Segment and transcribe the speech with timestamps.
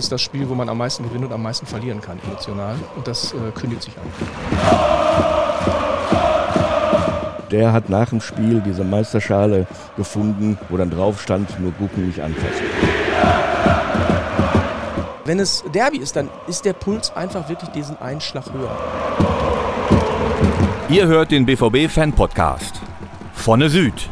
[0.00, 2.74] ist das Spiel, wo man am meisten gewinnen und am meisten verlieren kann, emotional.
[2.96, 4.02] Und das äh, kündigt sich an.
[7.50, 12.20] Der hat nach dem Spiel diese Meisterschale gefunden, wo dann drauf stand, nur gucken, nicht
[12.20, 12.64] anfassen.
[15.24, 18.76] Wenn es Derby ist, dann ist der Puls einfach wirklich diesen einen Schlag höher.
[20.88, 22.80] Ihr hört den BVB Fan Podcast.
[23.34, 24.08] Vonne Süd.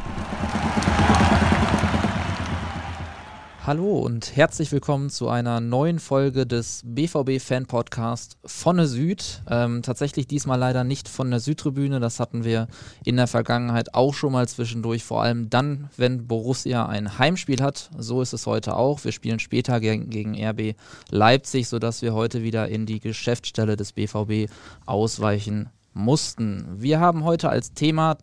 [3.68, 9.42] Hallo und herzlich willkommen zu einer neuen Folge des BVB Fan Podcast von der Süd.
[9.46, 12.00] Ähm, tatsächlich diesmal leider nicht von der Südtribüne.
[12.00, 12.68] Das hatten wir
[13.04, 15.04] in der Vergangenheit auch schon mal zwischendurch.
[15.04, 17.90] Vor allem dann, wenn Borussia ein Heimspiel hat.
[17.98, 19.04] So ist es heute auch.
[19.04, 20.74] Wir spielen später gegen, gegen RB
[21.10, 24.50] Leipzig, sodass wir heute wieder in die Geschäftsstelle des BVB
[24.86, 26.66] ausweichen mussten.
[26.78, 28.16] Wir haben heute als Thema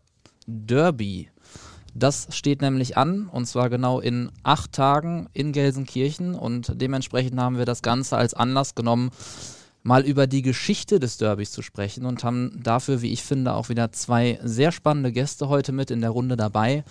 [0.48, 1.30] Derby.
[1.98, 7.58] Das steht nämlich an und zwar genau in acht Tagen in Gelsenkirchen und dementsprechend haben
[7.58, 9.12] wir das Ganze als Anlass genommen,
[9.82, 13.70] mal über die Geschichte des Derbys zu sprechen und haben dafür, wie ich finde, auch
[13.70, 16.84] wieder zwei sehr spannende Gäste heute mit in der Runde dabei.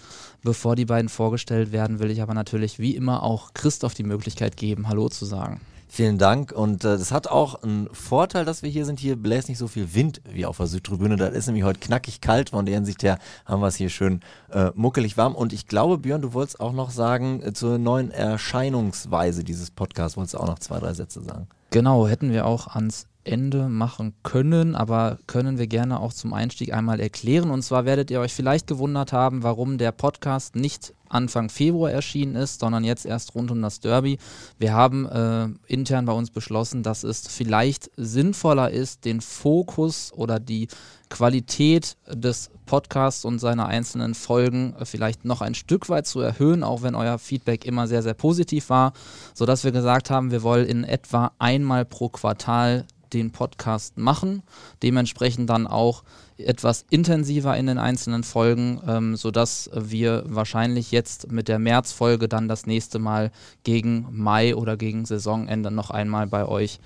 [0.43, 4.57] Bevor die beiden vorgestellt werden, will ich aber natürlich wie immer auch Christoph die Möglichkeit
[4.57, 5.61] geben, Hallo zu sagen.
[5.89, 6.53] Vielen Dank.
[6.53, 8.99] Und äh, das hat auch einen Vorteil, dass wir hier sind.
[8.99, 11.17] Hier bläst nicht so viel Wind wie auf der Südtribüne.
[11.17, 12.51] Da ist nämlich heute knackig kalt.
[12.51, 15.35] Von der Hinsicht her haben wir es hier schön äh, muckelig warm.
[15.35, 20.17] Und ich glaube, Björn, du wolltest auch noch sagen, äh, zur neuen Erscheinungsweise dieses Podcasts,
[20.17, 21.47] wolltest du auch noch zwei, drei Sätze sagen.
[21.71, 26.73] Genau, hätten wir auch ans Ende machen können, aber können wir gerne auch zum Einstieg
[26.73, 27.51] einmal erklären.
[27.51, 32.37] Und zwar werdet ihr euch vielleicht gewundert haben, warum der Podcast nicht Anfang Februar erschienen
[32.37, 34.19] ist, sondern jetzt erst rund um das Derby.
[34.59, 40.41] Wir haben äh, intern bei uns beschlossen, dass es vielleicht sinnvoller ist, den Fokus oder
[40.41, 40.69] die
[41.09, 46.65] Qualität des Podcasts und seiner einzelnen Folgen äh, vielleicht noch ein Stück weit zu erhöhen,
[46.65, 48.93] auch wenn euer Feedback immer sehr, sehr positiv war,
[49.35, 54.43] sodass wir gesagt haben, wir wollen in etwa einmal pro Quartal den Podcast machen,
[54.83, 56.03] dementsprechend dann auch
[56.37, 62.49] etwas intensiver in den einzelnen Folgen, ähm, sodass wir wahrscheinlich jetzt mit der Märzfolge dann
[62.49, 63.31] das nächste Mal
[63.63, 66.81] gegen Mai oder gegen Saisonende noch einmal bei euch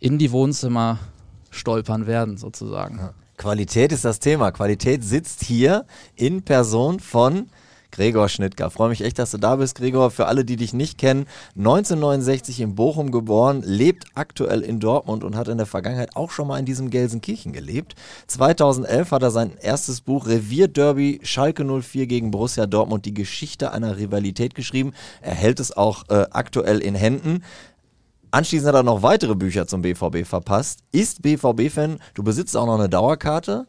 [0.00, 0.98] in die Wohnzimmer
[1.50, 3.10] stolpern werden, sozusagen.
[3.36, 4.52] Qualität ist das Thema.
[4.52, 5.84] Qualität sitzt hier
[6.16, 7.50] in Person von
[7.92, 8.70] Gregor Schnittger.
[8.70, 10.10] Freue mich echt, dass du da bist, Gregor.
[10.10, 11.26] Für alle, die dich nicht kennen,
[11.56, 16.48] 1969 in Bochum geboren, lebt aktuell in Dortmund und hat in der Vergangenheit auch schon
[16.48, 17.94] mal in diesem Gelsenkirchen gelebt.
[18.26, 23.98] 2011 hat er sein erstes Buch Revierderby Schalke 04 gegen Borussia Dortmund, die Geschichte einer
[23.98, 24.92] Rivalität geschrieben.
[25.20, 27.44] Er hält es auch äh, aktuell in Händen.
[28.30, 30.80] Anschließend hat er noch weitere Bücher zum BVB verpasst.
[30.90, 31.98] Ist BVB-Fan.
[32.14, 33.66] Du besitzt auch noch eine Dauerkarte.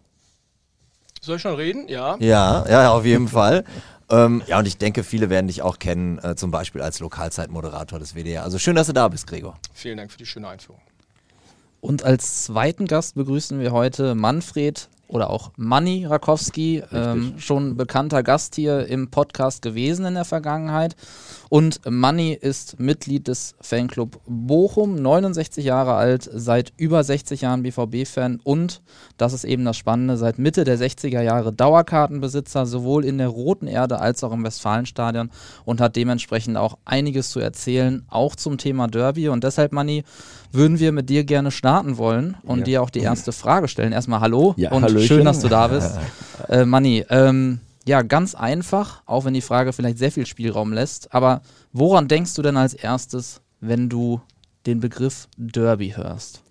[1.24, 1.88] Soll ich schon reden?
[1.88, 2.18] Ja.
[2.20, 3.66] Ja, ja, auf jeden Fall.
[4.14, 7.98] Ähm, ja, und ich denke, viele werden dich auch kennen, äh, zum Beispiel als Lokalzeitmoderator
[7.98, 8.44] des WDR.
[8.44, 9.58] Also schön, dass du da bist, Gregor.
[9.74, 10.80] Vielen Dank für die schöne Einführung.
[11.82, 18.24] Und als zweiten Gast begrüßen wir heute Manfred oder auch Manny Rakowski, ähm, schon bekannter
[18.24, 20.96] Gast hier im Podcast gewesen in der Vergangenheit.
[21.54, 28.40] Und Manny ist Mitglied des Fanclub Bochum, 69 Jahre alt, seit über 60 Jahren BVB-Fan
[28.44, 28.82] und,
[29.18, 33.68] das ist eben das Spannende, seit Mitte der 60er Jahre Dauerkartenbesitzer, sowohl in der Roten
[33.68, 35.30] Erde als auch im Westfalenstadion
[35.64, 39.30] und hat dementsprechend auch einiges zu erzählen, auch zum Thema Derby.
[39.30, 40.04] Und deshalb, Manny,
[40.52, 42.64] würden wir mit dir gerne starten wollen und ja.
[42.64, 43.92] dir auch die erste Frage stellen.
[43.92, 45.08] Erstmal Hallo ja, und Hallöchen.
[45.08, 46.00] schön, dass du da bist.
[46.50, 51.14] äh, Manni, ähm, ja, ganz einfach, auch wenn die Frage vielleicht sehr viel Spielraum lässt,
[51.14, 54.22] aber woran denkst du denn als erstes, wenn du
[54.66, 56.42] den Begriff Derby hörst?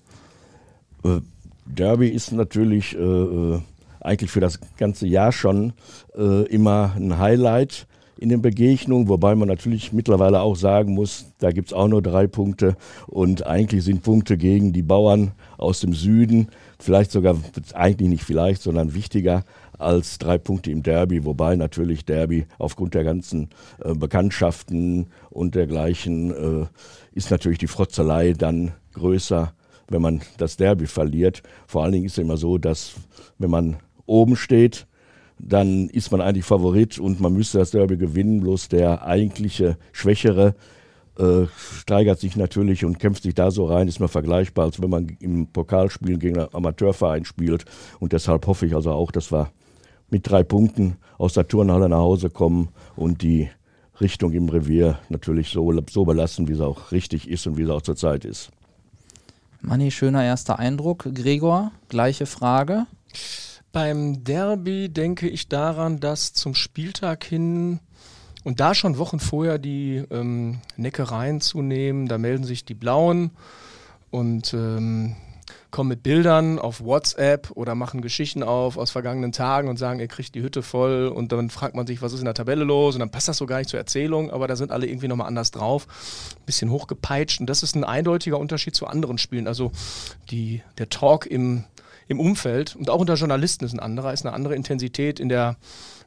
[1.05, 1.21] Äh,
[1.65, 3.61] Derby ist natürlich äh, äh
[4.05, 5.75] eigentlich für das ganze Jahr schon
[6.17, 7.87] äh, immer ein Highlight
[8.19, 12.03] in den Begegnungen, wobei man natürlich mittlerweile auch sagen muss, da gibt es auch nur
[12.03, 12.77] drei Punkte
[13.09, 16.49] und eigentlich sind Punkte gegen die Bauern aus dem Süden,
[16.79, 17.37] vielleicht sogar,
[17.75, 19.45] eigentlich nicht vielleicht, sondern wichtiger
[19.83, 23.51] als drei Punkte im Derby, wobei natürlich Derby aufgrund der ganzen
[23.85, 26.31] äh, Bekanntschaften und dergleichen
[26.63, 26.67] äh,
[27.13, 29.55] ist natürlich die Frotzelei dann größer,
[29.89, 31.43] wenn man das Derby verliert.
[31.67, 32.95] Vor allen Dingen ist es immer so, dass
[33.39, 33.77] wenn man
[34.07, 34.87] oben steht,
[35.39, 38.41] dann ist man eigentlich Favorit und man müsste das Derby gewinnen.
[38.41, 40.55] Bloß der eigentliche Schwächere
[41.19, 41.47] äh,
[41.79, 45.09] steigert sich natürlich und kämpft sich da so rein, ist mir vergleichbar, als wenn man
[45.21, 47.65] im Pokalspielen gegen einen Amateurverein spielt.
[48.01, 49.51] Und deshalb hoffe ich also auch, dass wir
[50.13, 53.49] mit drei Punkten aus der Turnhalle nach Hause kommen und die
[54.01, 57.73] Richtung im Revier natürlich so, so belassen, wie sie auch richtig ist und wie sie
[57.73, 58.51] auch zurzeit ist.
[59.61, 61.09] Manni, schöner erster Eindruck.
[61.15, 62.87] Gregor, gleiche Frage.
[63.73, 67.81] Beim Derby denke ich daran, dass zum Spieltag hin
[68.45, 73.31] Und da schon Wochen vorher die ähm, Neckereien zu nehmen, da melden sich die Blauen
[74.11, 75.15] und ähm,
[75.73, 80.07] kommen mit Bildern auf WhatsApp oder machen Geschichten auf aus vergangenen Tagen und sagen, ihr
[80.07, 82.95] kriegt die Hütte voll und dann fragt man sich, was ist in der Tabelle los
[82.95, 85.27] und dann passt das so gar nicht zur Erzählung, aber da sind alle irgendwie nochmal
[85.27, 85.89] anders drauf,
[86.37, 89.49] ein bisschen hochgepeitscht und das ist ein eindeutiger Unterschied zu anderen Spielen.
[89.49, 89.73] Also
[90.31, 91.65] die, der Talk im,
[92.07, 95.57] im Umfeld und auch unter Journalisten ist ein anderer, ist eine andere Intensität in der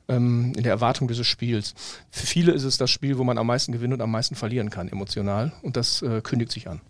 [0.07, 1.73] ähm, in der Erwartung dieses Spiels.
[2.11, 4.69] Für viele ist es das Spiel, wo man am meisten gewinnen und am meisten verlieren
[4.69, 5.51] kann, emotional.
[5.63, 6.81] Und das äh, kündigt sich an.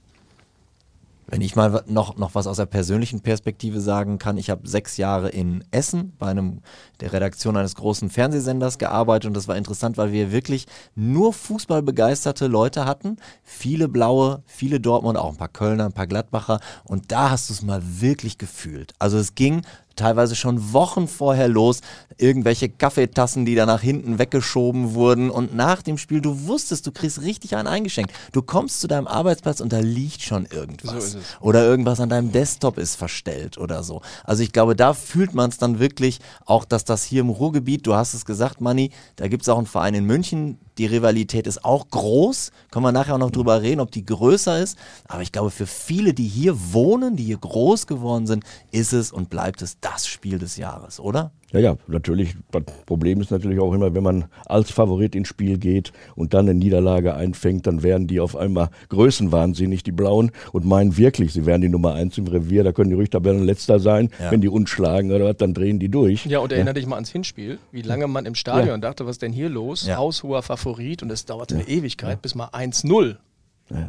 [1.27, 4.97] Wenn ich mal noch, noch was aus der persönlichen Perspektive sagen kann, ich habe sechs
[4.97, 6.61] Jahre in Essen bei einem,
[6.99, 12.47] der Redaktion eines großen Fernsehsenders gearbeitet und das war interessant, weil wir wirklich nur fußballbegeisterte
[12.47, 13.17] Leute hatten.
[13.43, 17.53] Viele Blaue, viele Dortmund, auch ein paar Kölner, ein paar Gladbacher und da hast du
[17.53, 18.93] es mal wirklich gefühlt.
[18.99, 19.61] Also es ging
[19.95, 21.81] teilweise schon Wochen vorher los.
[22.17, 25.29] Irgendwelche Kaffeetassen, die da nach hinten weggeschoben wurden.
[25.29, 28.13] Und nach dem Spiel, du wusstest, du kriegst richtig einen eingeschenkt.
[28.31, 31.11] Du kommst zu deinem Arbeitsplatz und da liegt schon irgendwas.
[31.11, 34.01] So oder irgendwas an deinem Desktop ist verstellt oder so.
[34.23, 37.85] Also ich glaube, da fühlt man es dann wirklich auch, dass das hier im Ruhrgebiet,
[37.87, 41.47] du hast es gesagt, Manni, da gibt es auch einen Verein in München, die Rivalität
[41.47, 42.51] ist auch groß.
[42.69, 44.77] Können wir nachher auch noch drüber reden, ob die größer ist.
[45.07, 49.11] Aber ich glaube, für viele, die hier wohnen, die hier groß geworden sind, ist es
[49.11, 51.31] und bleibt es das Spiel des Jahres, oder?
[51.51, 52.35] Ja, ja, natürlich.
[52.51, 56.49] Das Problem ist natürlich auch immer, wenn man als Favorit ins Spiel geht und dann
[56.49, 61.45] eine Niederlage einfängt, dann werden die auf einmal größenwahnsinnig, die Blauen, und meinen wirklich, sie
[61.45, 62.63] wären die Nummer eins im Revier.
[62.63, 64.09] Da können die ruhig Tabellenletzter sein.
[64.19, 64.31] Ja.
[64.31, 66.25] Wenn die uns schlagen oder was, dann drehen die durch.
[66.25, 66.73] Ja, und erinnere ja.
[66.73, 68.77] dich mal ans Hinspiel, wie lange man im Stadion ja.
[68.77, 69.85] dachte, was ist denn hier los?
[69.85, 69.97] Ja.
[69.97, 73.17] Haushoher Favorit und es dauerte eine Ewigkeit, bis mal 1-0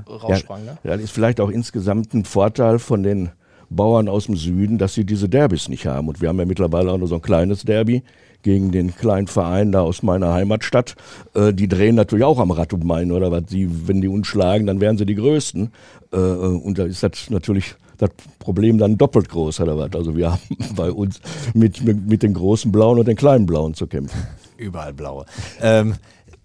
[0.08, 0.64] raussprang.
[0.64, 0.78] Ne?
[0.84, 3.30] Ja, das ist vielleicht auch insgesamt ein Vorteil von den
[3.70, 6.08] Bauern aus dem Süden, dass sie diese Derbys nicht haben.
[6.08, 8.02] Und wir haben ja mittlerweile auch nur so ein kleines Derby
[8.42, 10.94] gegen den kleinen Verein da aus meiner Heimatstadt.
[11.34, 13.44] Äh, die drehen natürlich auch am Rad und meinen, oder was?
[13.48, 15.72] Sie, wenn die uns schlagen, dann wären sie die Größten.
[16.12, 19.92] Äh, und da ist das natürlich das Problem dann doppelt groß, oder was?
[19.94, 20.40] Also wir haben
[20.76, 21.20] bei uns
[21.54, 24.26] mit, mit, mit den großen Blauen und den kleinen Blauen zu kämpfen.
[24.56, 25.26] Überall Blaue.
[25.60, 25.94] Ähm,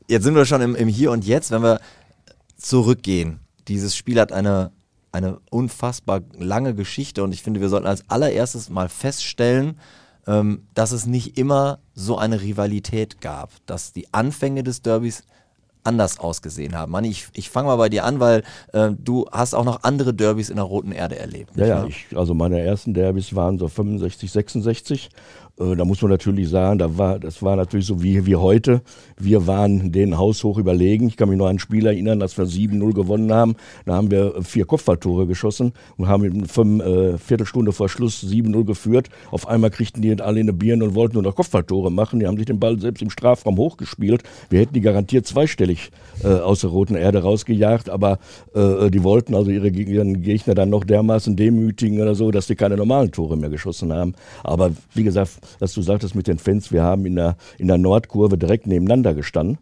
[0.08, 1.80] jetzt sind wir schon im, im Hier und Jetzt, wenn wir
[2.58, 3.40] zurückgehen.
[3.68, 4.72] Dieses Spiel hat eine
[5.12, 9.78] eine unfassbar lange Geschichte und ich finde, wir sollten als allererstes mal feststellen,
[10.28, 15.24] ähm, dass es nicht immer so eine Rivalität gab, dass die Anfänge des Derbys
[15.84, 16.92] anders ausgesehen haben.
[16.92, 18.44] Manni, ich, ich fange mal bei dir an, weil
[18.74, 21.56] äh, du hast auch noch andere Derbys in der Roten Erde erlebt.
[21.56, 25.10] Ja, ja, ich, also meine ersten Derbys waren so 65, 66 äh,
[25.58, 28.82] da muss man natürlich sagen, da war, das war natürlich so wie, wie heute.
[29.20, 31.08] Wir waren denen haushoch überlegen.
[31.08, 33.56] Ich kann mich nur an ein Spiel erinnern, dass wir 7-0 gewonnen haben.
[33.86, 38.66] Da haben wir vier Kopfballtore geschossen und haben in fünf äh, Viertelstunde vor Schluss 7-0
[38.66, 39.10] geführt.
[39.30, 42.20] Auf einmal kriegten die alle eine Birne und wollten nur noch Kopfballtore machen.
[42.20, 44.24] Die haben sich den Ball selbst im Strafraum hochgespielt.
[44.50, 45.92] Wir hätten die garantiert zweistellig
[46.24, 48.20] äh, aus der roten Erde rausgejagt, aber
[48.54, 52.78] äh, die wollten also ihre, Gegner dann noch dermaßen demütigen oder so, dass sie keine
[52.78, 54.14] normalen Tore mehr geschossen haben.
[54.44, 57.78] Aber wie gesagt, dass du sagtest mit den Fans, wir haben in der, in der
[57.78, 59.58] Nordkurve direkt nebeneinander gestanden.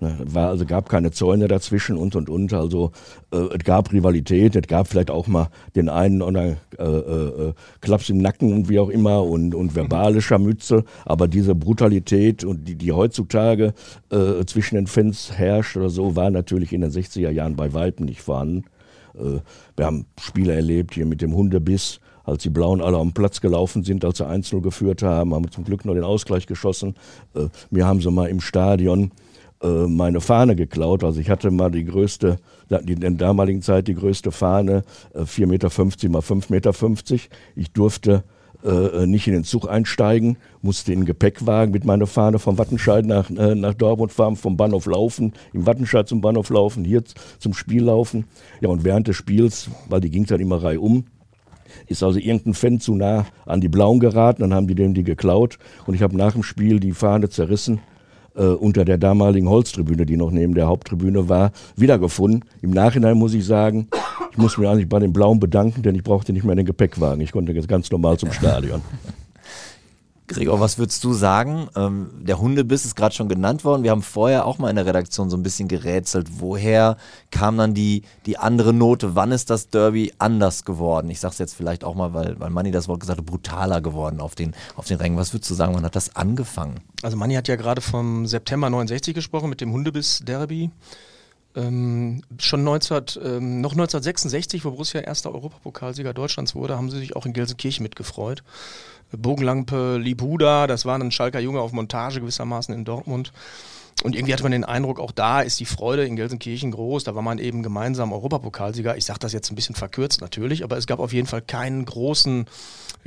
[0.00, 2.52] Ne, war also gab keine Zäune dazwischen und und und.
[2.52, 2.90] Also
[3.32, 8.10] äh, es gab Rivalität, es gab vielleicht auch mal den einen oder äh, äh, Klaps
[8.10, 10.84] im Nacken und wie auch immer und, und verbale Scharmützel.
[11.04, 13.72] Aber diese Brutalität und die, die heutzutage
[14.10, 18.06] äh, zwischen den Fans herrscht oder so, war natürlich in den 60er Jahren bei Weitem
[18.06, 18.64] nicht vorhanden.
[19.14, 19.40] Äh,
[19.76, 23.84] wir haben Spiele erlebt hier mit dem Hundebiss als die Blauen alle am Platz gelaufen
[23.84, 26.94] sind, als sie 1-0 geführt haben, haben wir zum Glück noch den Ausgleich geschossen.
[27.34, 29.12] Äh, mir haben sie mal im Stadion
[29.64, 31.02] äh, meine Fahne geklaut.
[31.04, 32.36] Also ich hatte mal die größte,
[32.86, 34.82] in der damaligen Zeit die größte Fahne,
[35.14, 35.68] äh, 4,50 Meter
[36.10, 37.24] mal 5,50 Meter.
[37.56, 38.24] Ich durfte
[38.62, 43.04] äh, nicht in den Zug einsteigen, musste in den Gepäckwagen mit meiner Fahne vom Wattenscheid
[43.06, 47.02] nach, äh, nach Dortmund fahren, vom Bahnhof laufen, im Wattenscheid zum Bahnhof laufen, hier
[47.38, 48.24] zum Spiel laufen.
[48.60, 51.04] Ja, und während des Spiels, weil die ging dann immer reihum,
[51.86, 55.04] ist also irgendein Fan zu nah an die Blauen geraten, dann haben die dem die
[55.04, 57.80] geklaut und ich habe nach dem Spiel die Fahne zerrissen
[58.36, 62.44] äh, unter der damaligen Holztribüne, die noch neben der Haupttribüne war, wiedergefunden.
[62.62, 63.88] Im Nachhinein muss ich sagen,
[64.30, 67.20] ich muss mich eigentlich bei den Blauen bedanken, denn ich brauchte nicht mehr den Gepäckwagen.
[67.20, 68.80] Ich konnte ganz normal zum Stadion.
[70.26, 71.68] Gregor, was würdest du sagen?
[71.76, 73.82] Ähm, der Hundebiss ist gerade schon genannt worden.
[73.82, 76.40] Wir haben vorher auch mal in der Redaktion so ein bisschen gerätselt.
[76.40, 76.96] Woher
[77.30, 79.14] kam dann die, die andere Note?
[79.14, 81.10] Wann ist das Derby anders geworden?
[81.10, 83.82] Ich sage es jetzt vielleicht auch mal, weil, weil Manni das Wort gesagt hat, brutaler
[83.82, 85.18] geworden auf den, auf den Rängen.
[85.18, 86.80] Was würdest du sagen, wann hat das angefangen?
[87.02, 90.70] Also Manni hat ja gerade vom September 69 gesprochen mit dem Hundebiss-Derby.
[91.56, 97.14] Ähm, schon 19, ähm, noch 1966, wo Borussia erster Europapokalsieger Deutschlands wurde, haben sie sich
[97.14, 98.42] auch in Gelsenkirchen mitgefreut.
[99.12, 103.32] Bogenlampe Libuda, das war ein Schalker Junge auf Montage gewissermaßen in Dortmund.
[104.02, 107.04] Und irgendwie hatte man den Eindruck, auch da ist die Freude in Gelsenkirchen groß.
[107.04, 108.96] Da war man eben gemeinsam Europapokalsieger.
[108.96, 111.84] Ich sage das jetzt ein bisschen verkürzt natürlich, aber es gab auf jeden Fall keinen
[111.84, 112.46] großen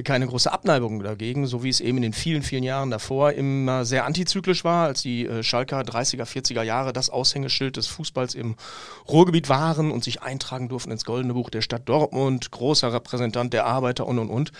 [0.03, 3.83] keine große Abneigung dagegen, so wie es eben in den vielen, vielen Jahren davor immer
[3.83, 8.55] sehr antizyklisch war, als die äh, Schalker 30er, 40er Jahre das Aushängeschild des Fußballs im
[9.09, 13.65] Ruhrgebiet waren und sich eintragen durften ins Goldene Buch der Stadt Dortmund, großer Repräsentant der
[13.65, 14.51] Arbeiter und und und.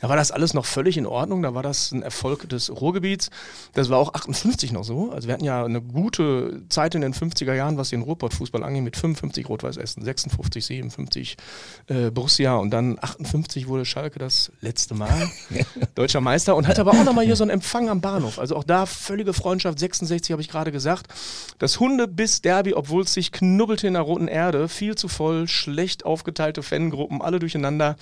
[0.00, 3.30] Da war das alles noch völlig in Ordnung, da war das ein Erfolg des Ruhrgebiets.
[3.74, 5.12] Das war auch 58 noch so.
[5.12, 8.82] Also wir hatten ja eine gute Zeit in den 50er Jahren, was den Ruhrpott-Fußball angeht,
[8.82, 11.36] mit 55 Rot-Weiß Essen, 56, 57
[11.86, 15.30] äh, Borussia und dann 58 wurde Schalke das letzte Mal
[15.94, 18.38] deutscher Meister und hatte aber auch nochmal hier so einen Empfang am Bahnhof.
[18.38, 21.08] Also auch da völlige Freundschaft, 66 habe ich gerade gesagt.
[21.58, 26.62] Das Hunde-Biss-Derby, obwohl es sich knubbelte in der roten Erde, viel zu voll, schlecht aufgeteilte
[26.62, 27.96] Fangruppen, alle durcheinander.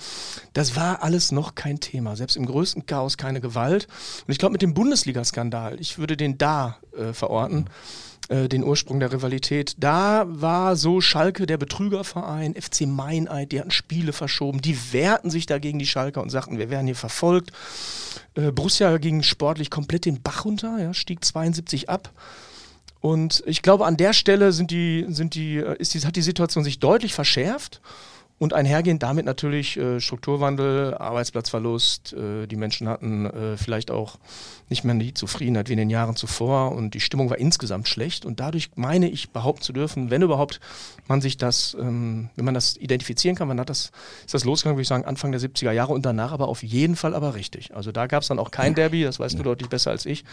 [0.53, 2.15] Das war alles noch kein Thema.
[2.15, 3.87] Selbst im größten Chaos keine Gewalt.
[4.27, 7.58] Und ich glaube, mit dem Bundesliga-Skandal, ich würde den da äh, verorten.
[7.61, 9.75] Mhm äh, den Ursprung der Rivalität.
[9.79, 15.47] Da war so Schalke der Betrügerverein, FC Meineid, die hatten Spiele verschoben, die wehrten sich
[15.47, 17.51] dagegen die Schalker und sagten, wir werden hier verfolgt.
[18.35, 22.11] Äh, Borussia ging sportlich komplett den Bach runter, ja, stieg 72 ab.
[23.01, 26.21] Und ich glaube, an der Stelle sind die, sind die, äh, ist die, hat die
[26.21, 27.81] Situation sich deutlich verschärft.
[28.39, 32.13] Und einhergehend damit natürlich äh, Strukturwandel, Arbeitsplatzverlust.
[32.13, 34.17] Äh, die Menschen hatten äh, vielleicht auch
[34.69, 38.25] nicht mehr die Zufriedenheit wie in den Jahren zuvor und die Stimmung war insgesamt schlecht.
[38.25, 40.61] Und dadurch meine ich behaupten zu dürfen, wenn überhaupt
[41.07, 43.91] man sich das, ähm, wenn man das identifizieren kann, wann hat das,
[44.25, 46.95] ist das losgegangen, würde ich sagen, Anfang der 70er Jahre und danach aber auf jeden
[46.95, 47.75] Fall aber richtig.
[47.75, 50.23] Also da gab es dann auch kein Derby, das weißt du deutlich besser als ich,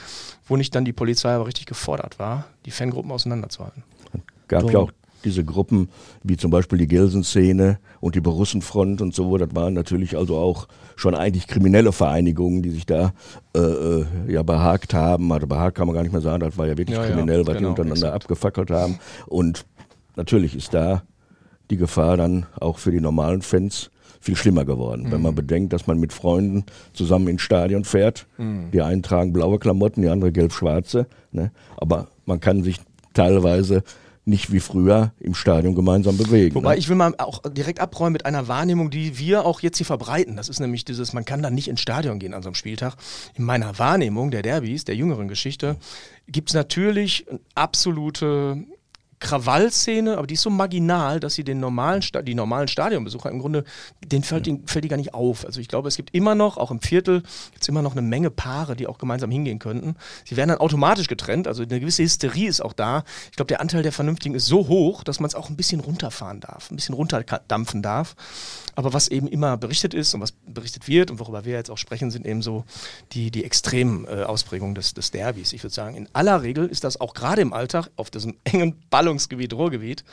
[0.47, 3.83] wo nicht dann die Polizei aber richtig gefordert war, die Fangruppen auseinanderzuhalten.
[4.47, 4.93] Gab ja auch
[5.27, 5.89] diese Gruppen,
[6.23, 10.69] wie zum Beispiel die Gelsen-Szene und die Borussenfront und so, das waren natürlich also auch
[10.95, 13.13] schon eigentlich kriminelle Vereinigungen, die sich da
[13.55, 15.31] äh, äh ja behagt haben.
[15.33, 17.45] Also behagt kann man gar nicht mehr sagen, das war ja wirklich ja, kriminell, ja,
[17.45, 18.25] genau, die untereinander exakt.
[18.25, 18.99] abgefackelt haben.
[19.27, 19.67] Und
[20.15, 21.03] natürlich ist da
[21.71, 23.91] die Gefahr dann auch für die normalen Fans
[24.21, 25.05] viel schlimmer geworden.
[25.05, 25.13] Mhm.
[25.13, 25.37] Wenn man mhm.
[25.37, 28.71] bedenkt, dass man mit Freunden zusammen ins Stadion fährt, mhm.
[28.73, 31.51] die einen tragen blaue Klamotten, die andere gelb-schwarze, ne?
[31.77, 32.79] aber man kann sich
[33.15, 33.83] teilweise
[34.27, 36.57] nicht wie früher im Stadion gemeinsam bewegen.
[36.57, 36.79] Wobei ne?
[36.79, 40.37] ich will mal auch direkt abräumen mit einer Wahrnehmung, die wir auch jetzt hier verbreiten.
[40.37, 42.97] Das ist nämlich dieses, man kann da nicht ins Stadion gehen an so einem Spieltag.
[43.35, 45.77] In meiner Wahrnehmung der Derbys, der jüngeren Geschichte,
[46.27, 48.65] gibt es natürlich absolute
[49.19, 53.65] Krawallszene, aber die ist so marginal, dass sie den normalen die normalen Stadionbesucher im Grunde,
[54.05, 55.45] den fällt, den fällt die gar nicht auf.
[55.47, 58.03] Also ich glaube, es gibt immer noch, auch im Viertel, gibt es immer noch eine
[58.03, 59.97] Menge Paare, die auch gemeinsam hingehen könnten.
[60.25, 63.05] Sie werden dann automatisch getrennt, also eine gewisse Hysterie ist auch da.
[63.31, 65.81] Ich glaube, der Anteil der Vernünftigen ist so hoch, dass man es auch ein bisschen
[65.81, 68.17] runterfahren darf, ein bisschen runterdampfen darf.
[68.75, 71.79] Aber was eben immer berichtet ist und was berichtet wird und worüber wir jetzt auch
[71.79, 72.65] sprechen, sind eben so
[73.13, 75.55] die, die extremen äh, Ausprägungen des, des Derbys.
[75.55, 78.77] Ich würde sagen, in aller Regel ist das auch gerade im Alltag auf diesem engen
[79.07, 80.05] Ballungsgebiet, Ruhrgebiet,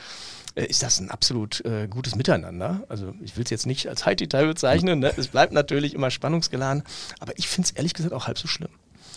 [0.54, 2.84] äh, ist das ein absolut äh, gutes Miteinander.
[2.88, 5.12] Also ich will es jetzt nicht als High-Detail bezeichnen, ne?
[5.16, 6.84] es bleibt natürlich immer spannungsgeladen,
[7.18, 8.70] aber ich finde es ehrlich gesagt auch halb so schlimm.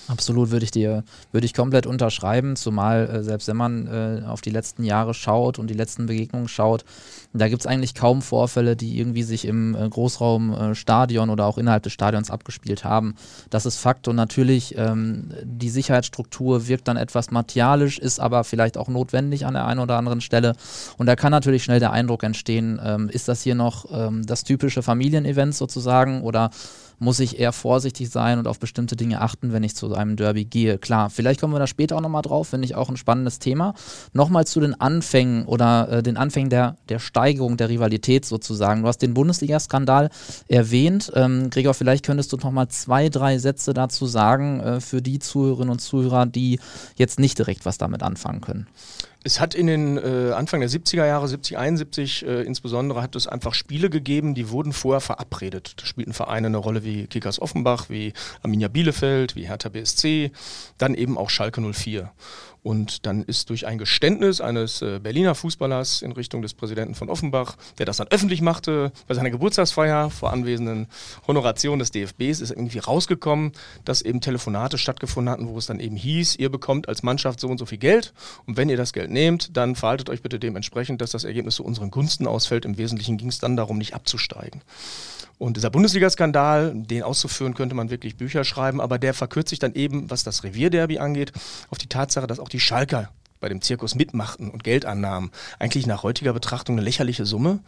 [0.08, 4.40] Absolut würde ich dir, würde ich komplett unterschreiben, zumal äh, selbst wenn man äh, auf
[4.40, 6.86] die letzten Jahre schaut und die letzten Begegnungen schaut,
[7.34, 11.84] da gibt es eigentlich kaum Vorfälle, die irgendwie sich im äh, Großraumstadion oder auch innerhalb
[11.84, 13.16] des Stadions abgespielt haben.
[13.50, 18.78] Das ist Fakt und natürlich ähm, die Sicherheitsstruktur wirkt dann etwas martialisch, ist aber vielleicht
[18.78, 20.56] auch notwendig an der einen oder anderen Stelle
[20.98, 24.46] und da kann natürlich schnell der Eindruck entstehen, ähm, ist das hier noch ähm, das
[24.46, 26.50] typische Familienevent sozusagen oder
[27.00, 30.46] muss ich eher vorsichtig sein und auf bestimmte Dinge achten, wenn ich zu einem Derby
[30.46, 30.78] gehe.
[30.78, 33.74] Klar, vielleicht kommen wir da später auch nochmal drauf, finde ich auch ein spannendes Thema.
[34.14, 38.82] Nochmal zu den Anfängen oder äh, den Anfängen der, der Steigerung der Rivalität sozusagen.
[38.82, 40.10] Du hast den Bundesliga-Skandal
[40.48, 41.12] erwähnt.
[41.16, 45.72] Ähm, Gregor, vielleicht könntest du nochmal zwei, drei Sätze dazu sagen äh, für die Zuhörerinnen
[45.72, 46.60] und Zuhörer, die
[46.96, 48.68] jetzt nicht direkt was damit anfangen können.
[49.28, 53.28] Es hat in den äh, Anfang der 70er Jahre, 70, 71 äh, insbesondere, hat es
[53.28, 55.74] einfach Spiele gegeben, die wurden vorher verabredet.
[55.76, 60.32] Da spielten Vereine eine Rolle wie Kickers Offenbach, wie Arminia Bielefeld, wie Hertha BSC,
[60.78, 62.10] dann eben auch Schalke 04.
[62.64, 67.10] Und dann ist durch ein Geständnis eines äh, Berliner Fußballers in Richtung des Präsidenten von
[67.10, 70.88] Offenbach, der das dann öffentlich machte, bei seiner Geburtstagsfeier vor anwesenden
[71.28, 73.52] Honoration des DFBs, ist irgendwie rausgekommen,
[73.86, 77.48] dass eben Telefonate stattgefunden hatten, wo es dann eben hieß, ihr bekommt als Mannschaft so
[77.48, 78.14] und so viel Geld
[78.46, 81.64] und wenn ihr das Geld nehmt, dann verhaltet euch bitte dementsprechend, dass das Ergebnis zu
[81.64, 82.66] unseren Gunsten ausfällt.
[82.66, 84.62] Im Wesentlichen ging es dann darum, nicht abzusteigen.
[85.40, 89.76] Und dieser Bundesliga-Skandal, den auszuführen, könnte man wirklich Bücher schreiben, aber der verkürzt sich dann
[89.76, 91.32] eben, was das Revierderby angeht,
[91.70, 95.32] auf die Tatsache, dass auch die Schalker bei dem Zirkus mitmachten und Geld annahmen.
[95.60, 97.60] Eigentlich nach heutiger Betrachtung eine lächerliche Summe.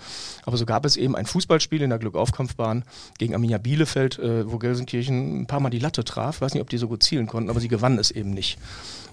[0.45, 2.83] Aber so gab es eben ein Fußballspiel in der Glückaufkampfbahn
[3.17, 6.37] gegen Arminia Bielefeld, äh, wo Gelsenkirchen ein paar Mal die Latte traf.
[6.37, 8.57] Ich weiß nicht, ob die so gut zielen konnten, aber sie gewannen es eben nicht.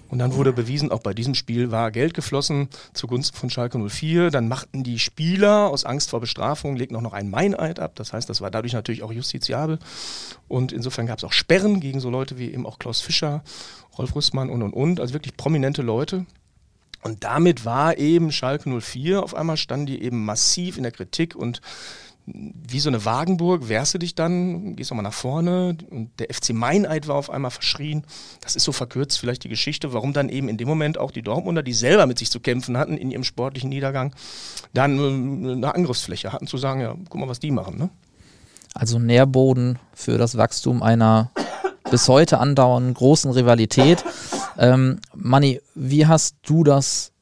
[0.09, 4.31] Und dann wurde bewiesen, auch bei diesem Spiel war Geld geflossen zugunsten von Schalke 04.
[4.31, 7.93] Dann machten die Spieler aus Angst vor Bestrafung, legten auch noch einen Meineid ab.
[7.95, 9.79] Das heißt, das war dadurch natürlich auch justiziabel.
[10.47, 13.43] Und insofern gab es auch Sperren gegen so Leute wie eben auch Klaus Fischer,
[13.97, 14.99] Rolf Rüstmann und und und.
[14.99, 16.25] Also wirklich prominente Leute.
[17.03, 21.35] Und damit war eben Schalke 04, auf einmal standen die eben massiv in der Kritik
[21.35, 21.61] und
[22.29, 26.49] wie so eine Wagenburg, wehrst du dich dann, gehst nochmal nach vorne und der FC
[26.53, 28.03] Meineid war auf einmal verschrien.
[28.41, 31.21] Das ist so verkürzt vielleicht die Geschichte, warum dann eben in dem Moment auch die
[31.21, 34.13] Dortmunder, die selber mit sich zu kämpfen hatten in ihrem sportlichen Niedergang,
[34.73, 37.77] dann äh, eine Angriffsfläche hatten zu sagen, ja, guck mal, was die machen.
[37.77, 37.89] Ne?
[38.73, 41.31] Also Nährboden für das Wachstum einer
[41.89, 44.03] bis heute andauernden großen Rivalität.
[44.57, 47.13] Ähm, Manni, wie hast du das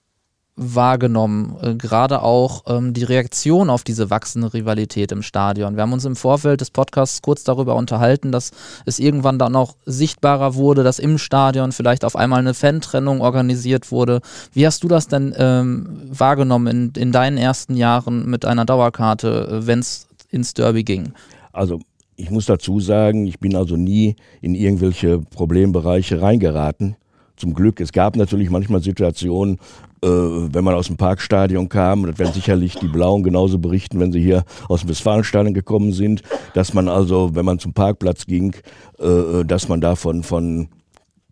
[0.55, 1.57] wahrgenommen?
[1.61, 5.75] Äh, Gerade auch ähm, die Reaktion auf diese wachsende Rivalität im Stadion.
[5.75, 8.51] Wir haben uns im Vorfeld des Podcasts kurz darüber unterhalten, dass
[8.85, 13.91] es irgendwann dann auch sichtbarer wurde, dass im Stadion vielleicht auf einmal eine Fantrennung organisiert
[13.91, 14.21] wurde.
[14.53, 19.61] Wie hast du das denn ähm, wahrgenommen in, in deinen ersten Jahren mit einer Dauerkarte,
[19.61, 21.13] äh, wenn es ins Derby ging?
[21.51, 21.79] Also
[22.15, 26.95] ich muss dazu sagen, ich bin also nie in irgendwelche Problembereiche reingeraten.
[27.35, 27.81] Zum Glück.
[27.81, 29.59] Es gab natürlich manchmal Situationen,
[30.07, 34.21] wenn man aus dem Parkstadion kam, das werden sicherlich die Blauen genauso berichten, wenn sie
[34.21, 36.21] hier aus dem Westfalenstadion gekommen sind,
[36.53, 38.55] dass man also, wenn man zum Parkplatz ging,
[38.99, 40.23] äh, dass man da von,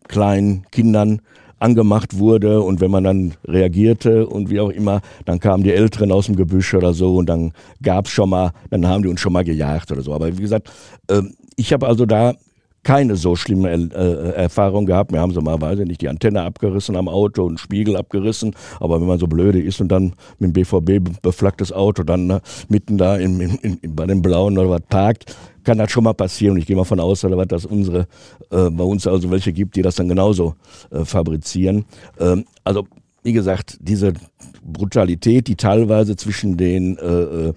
[0.08, 1.22] kleinen Kindern
[1.60, 6.12] angemacht wurde und wenn man dann reagierte und wie auch immer, dann kamen die Älteren
[6.12, 9.34] aus dem Gebüsch oder so und dann gab's schon mal, dann haben die uns schon
[9.34, 10.13] mal gejagt oder so.
[10.13, 10.70] Aber wie gesagt,
[11.08, 11.22] äh,
[11.56, 12.34] ich habe also da
[12.84, 15.12] keine so schlimme äh, Erfahrung gehabt.
[15.12, 18.56] Wir haben so mal, weiß ich nicht, die Antenne abgerissen am Auto und Spiegel abgerissen.
[18.80, 22.42] Aber wenn man so blöde ist und dann mit dem BVB beflaggtes Auto dann ne,
[22.68, 26.13] mitten da in, in, in, bei den Blauen oder was parkt, kann das schon mal
[26.13, 26.54] passieren.
[26.54, 28.08] Und ich gehe mal von aus, dass unsere,
[28.52, 30.56] äh, bei uns also welche gibt, die das dann genauso
[30.91, 31.86] äh, fabrizieren.
[32.19, 32.86] Ähm, also,
[33.24, 34.13] wie gesagt, diese
[34.62, 37.54] Brutalität, die teilweise zwischen den äh, äh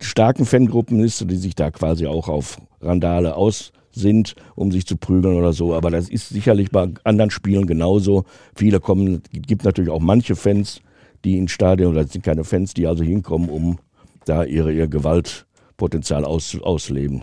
[0.00, 4.96] starken Fangruppen ist, die sich da quasi auch auf Randale aus sind, um sich zu
[4.96, 5.74] prügeln oder so.
[5.74, 8.24] Aber das ist sicherlich bei anderen Spielen genauso.
[8.54, 10.80] Viele kommen, gibt natürlich auch manche Fans,
[11.24, 13.78] die ins Stadion, oder sind keine Fans, die also hinkommen, um
[14.24, 17.22] da ihre, ihr Gewaltpotenzial aus, ausleben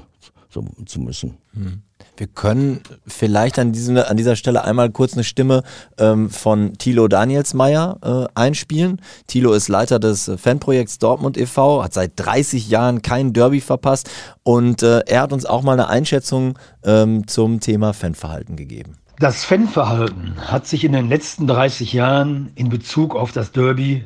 [0.50, 1.38] so, zu müssen.
[1.54, 1.82] Hm.
[2.18, 5.64] Wir können vielleicht an, diesem, an dieser Stelle einmal kurz eine Stimme
[5.98, 9.02] ähm, von Thilo Danielsmeier äh, einspielen.
[9.28, 14.10] Thilo ist Leiter des Fanprojekts Dortmund e.V., hat seit 30 Jahren kein Derby verpasst
[14.44, 18.98] und äh, er hat uns auch mal eine Einschätzung ähm, zum Thema Fanverhalten gegeben.
[19.18, 24.04] Das Fanverhalten hat sich in den letzten 30 Jahren in Bezug auf das Derby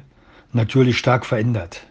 [0.54, 1.82] natürlich stark verändert.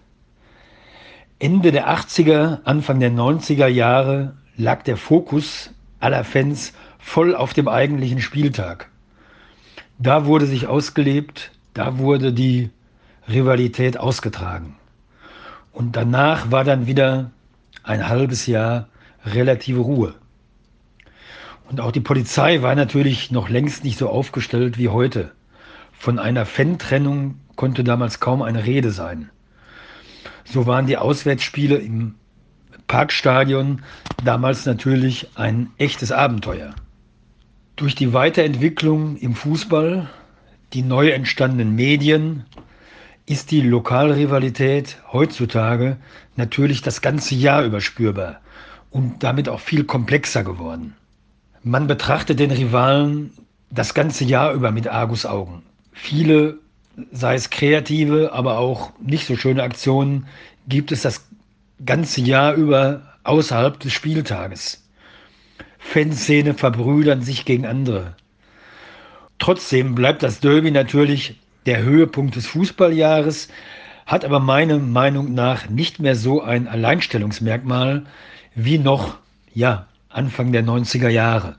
[1.39, 5.74] Ende der 80er, Anfang der 90er Jahre lag der Fokus
[6.05, 8.91] aller Fans voll auf dem eigentlichen Spieltag.
[9.99, 12.71] Da wurde sich ausgelebt, da wurde die
[13.29, 14.77] Rivalität ausgetragen.
[15.73, 17.31] Und danach war dann wieder
[17.83, 18.89] ein halbes Jahr
[19.25, 20.15] relative Ruhe.
[21.71, 25.33] Und auch die Polizei war natürlich noch längst nicht so aufgestellt wie heute.
[25.93, 29.31] Von einer Fan-Trennung konnte damals kaum eine Rede sein.
[30.45, 32.17] So waren die Auswärtsspiele im
[32.87, 33.83] Parkstadion
[34.19, 36.75] damals natürlich ein echtes Abenteuer.
[37.77, 40.09] Durch die Weiterentwicklung im Fußball,
[40.73, 42.45] die neu entstandenen Medien,
[43.27, 45.97] ist die Lokalrivalität heutzutage
[46.37, 48.41] natürlich das ganze Jahr über spürbar
[48.91, 50.95] und damit auch viel komplexer geworden.
[51.63, 53.33] Man betrachtet den Rivalen
[53.71, 55.63] das ganze Jahr über mit Argusaugen.
[55.93, 56.59] Viele,
[57.11, 60.27] sei es kreative, aber auch nicht so schöne Aktionen,
[60.69, 61.27] gibt es das
[61.85, 64.83] ganze Jahr über außerhalb des Spieltages.
[65.79, 68.17] Fanszene verbrüdern sich gegen andere.
[69.39, 73.49] Trotzdem bleibt das Derby natürlich der Höhepunkt des Fußballjahres,
[74.07, 78.05] hat aber meiner Meinung nach nicht mehr so ein Alleinstellungsmerkmal
[78.55, 79.19] wie noch,
[79.53, 81.57] ja, Anfang der 90er Jahre.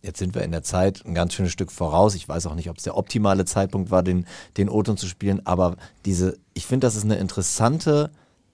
[0.00, 2.16] Jetzt sind wir in der Zeit ein ganz schönes Stück voraus.
[2.16, 5.46] Ich weiß auch nicht, ob es der optimale Zeitpunkt war, den, den Oton zu spielen,
[5.46, 8.10] aber diese, ich finde, das ist eine interessante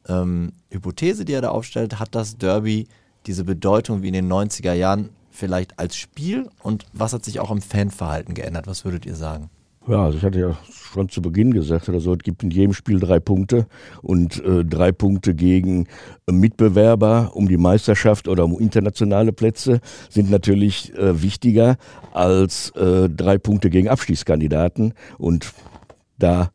[0.08, 2.88] ähm, Hypothese, die er da aufstellt, hat das Derby
[3.26, 7.50] diese Bedeutung wie in den 90er Jahren vielleicht als Spiel und was hat sich auch
[7.50, 8.66] im Fanverhalten geändert?
[8.66, 9.50] Was würdet ihr sagen?
[9.88, 12.74] Ja, also ich hatte ja schon zu Beginn gesagt oder so, es gibt in jedem
[12.74, 13.66] Spiel drei Punkte
[14.02, 15.86] und äh, drei Punkte gegen
[16.26, 21.78] äh, Mitbewerber um die Meisterschaft oder um internationale Plätze sind natürlich äh, wichtiger
[22.12, 25.54] als äh, drei Punkte gegen Abstiegskandidaten und
[26.18, 26.50] da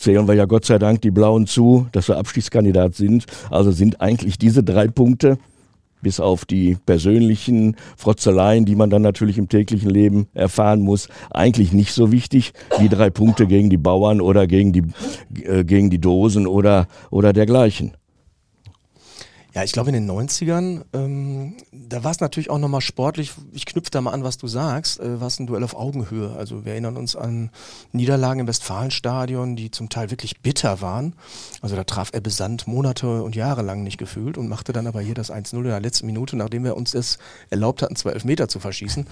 [0.00, 3.26] zählen wir ja Gott sei Dank die Blauen zu, dass wir Abstiegskandidat sind.
[3.50, 5.38] Also sind eigentlich diese drei Punkte
[6.02, 11.72] bis auf die persönlichen Frotzeleien, die man dann natürlich im täglichen Leben erfahren muss, eigentlich
[11.72, 14.84] nicht so wichtig wie drei Punkte gegen die Bauern oder gegen die,
[15.42, 17.92] äh, gegen die Dosen oder, oder dergleichen.
[19.54, 23.66] Ja, ich glaube in den 90ern, ähm, da war es natürlich auch nochmal sportlich, ich
[23.66, 26.34] knüpfe da mal an, was du sagst, äh, war es ein Duell auf Augenhöhe.
[26.36, 27.50] Also wir erinnern uns an
[27.92, 31.14] Niederlagen im Westfalenstadion, die zum Teil wirklich bitter waren.
[31.62, 35.00] Also da traf Ebbe Sand Monate und Jahre lang nicht gefühlt und machte dann aber
[35.00, 37.18] hier das 1-0 in der letzten Minute, nachdem wir uns es
[37.50, 39.06] erlaubt hatten, zwei Elfmeter zu verschießen.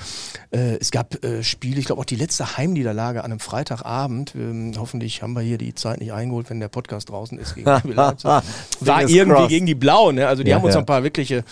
[0.53, 4.73] Äh, es gab äh, Spiele, ich glaube auch die letzte Heimniederlage an einem Freitagabend, ähm,
[4.79, 7.67] hoffentlich haben wir hier die Zeit nicht eingeholt, wenn der Podcast draußen ist, gegen
[8.81, 10.28] war irgendwie gegen die Blauen.
[10.29, 10.31] Ne?
[10.31, 10.81] Also die ja, haben uns ja.
[10.81, 11.45] ein paar wirkliche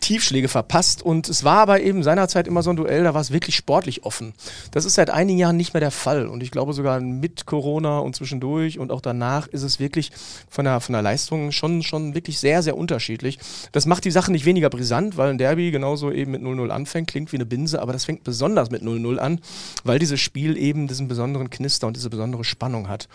[0.00, 3.30] Tiefschläge verpasst und es war aber eben seinerzeit immer so ein Duell, da war es
[3.30, 4.32] wirklich sportlich offen.
[4.70, 7.98] Das ist seit einigen Jahren nicht mehr der Fall und ich glaube sogar mit Corona
[7.98, 10.10] und zwischendurch und auch danach ist es wirklich
[10.48, 13.38] von der, von der Leistung schon, schon wirklich sehr, sehr unterschiedlich.
[13.72, 17.08] Das macht die Sache nicht weniger brisant, weil ein Derby genauso eben mit 0-0 anfängt,
[17.08, 19.40] klingt wie eine Binse, aber das fängt besonders mit 0-0 an,
[19.84, 23.08] weil dieses Spiel eben diesen besonderen Knister und diese besondere Spannung hat.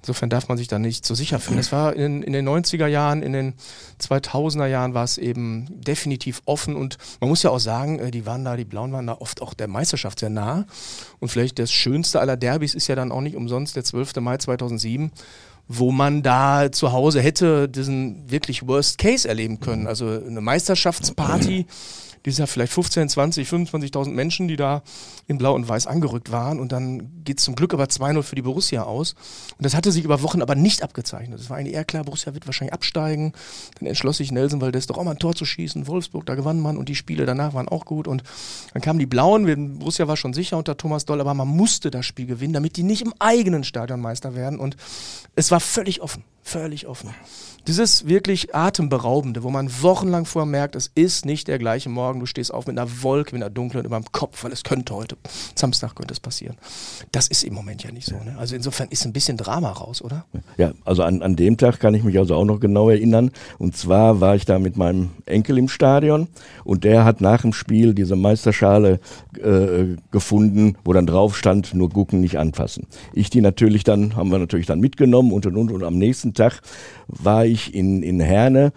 [0.00, 1.58] Insofern darf man sich da nicht so sicher fühlen.
[1.58, 3.54] Das war in, in den 90er Jahren, in den
[4.00, 8.10] 2000er Jahren war es eben definitiv relativ offen und man muss ja auch sagen, äh,
[8.10, 10.64] die waren da, die Blauen waren da oft auch der Meisterschaft sehr nah.
[11.18, 14.16] Und vielleicht das schönste aller Derbys ist ja dann auch nicht umsonst der 12.
[14.20, 15.10] Mai 2007
[15.72, 19.86] wo man da zu Hause hätte diesen wirklich Worst Case erleben können.
[19.86, 21.64] Also eine Meisterschaftsparty
[22.24, 24.82] dieses Jahr vielleicht 15, 20, 25.000 Menschen, die da
[25.26, 26.60] in Blau und Weiß angerückt waren.
[26.60, 29.14] Und dann geht es zum Glück aber 2-0 für die Borussia aus.
[29.56, 31.40] Und das hatte sich über Wochen aber nicht abgezeichnet.
[31.40, 33.32] Es war eigentlich eher klar, Borussia wird wahrscheinlich absteigen.
[33.78, 35.86] Dann entschloss sich Nelson Valdez doch auch mal ein Tor zu schießen.
[35.86, 38.06] Wolfsburg, da gewann man und die Spiele danach waren auch gut.
[38.06, 38.22] Und
[38.74, 39.78] dann kamen die Blauen.
[39.78, 42.82] Borussia war schon sicher unter Thomas Doll, aber man musste das Spiel gewinnen, damit die
[42.82, 44.58] nicht im eigenen Stadion Meister werden.
[44.58, 44.76] Und
[45.36, 46.24] es war völlig offen.
[46.42, 47.14] Völlig offen.
[47.66, 52.26] Dieses wirklich atemberaubende, wo man wochenlang vorher merkt, es ist nicht der gleiche Morgen, du
[52.26, 55.16] stehst auf mit einer Wolke, mit einer dunklen über dem Kopf, weil es könnte heute,
[55.54, 56.56] Samstag könnte es passieren.
[57.12, 58.16] Das ist im Moment ja nicht so.
[58.16, 58.36] Ne?
[58.38, 60.24] Also insofern ist ein bisschen Drama raus, oder?
[60.56, 63.30] Ja, also an, an dem Tag kann ich mich also auch noch genau erinnern.
[63.58, 66.28] Und zwar war ich da mit meinem Enkel im Stadion
[66.64, 69.00] und der hat nach dem Spiel diese Meisterschale
[69.38, 72.86] äh, gefunden, wo dann drauf stand, nur gucken, nicht anfassen.
[73.12, 76.34] Ich die natürlich dann, haben wir natürlich dann mitgenommen und und und und am nächsten
[76.34, 76.60] Tag
[77.06, 78.72] war ich in, in Herne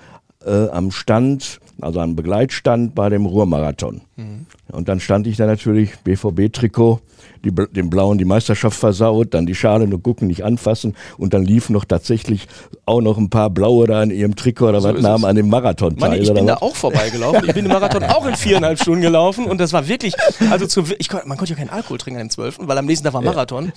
[0.46, 4.02] äh, am Stand, also am Begleitstand bei dem Ruhrmarathon.
[4.16, 4.46] Mhm.
[4.72, 7.02] Und dann stand ich da natürlich BVB-Trikot
[7.44, 11.44] die, den Blauen die Meisterschaft versaut, dann die Schale nur gucken, nicht anfassen und dann
[11.44, 12.48] liefen noch tatsächlich
[12.86, 15.50] auch noch ein paar Blaue da in ihrem Trikot oder so was nahmen an dem
[15.50, 16.22] Marathon teil.
[16.22, 17.44] Ich bin da auch vorbeigelaufen.
[17.48, 20.14] Ich bin den Marathon auch in viereinhalb Stunden gelaufen und das war wirklich,
[20.50, 23.06] also zu, ich, man konnte ja keinen Alkohol trinken an dem 12., weil am nächsten
[23.06, 23.72] Tag war Marathon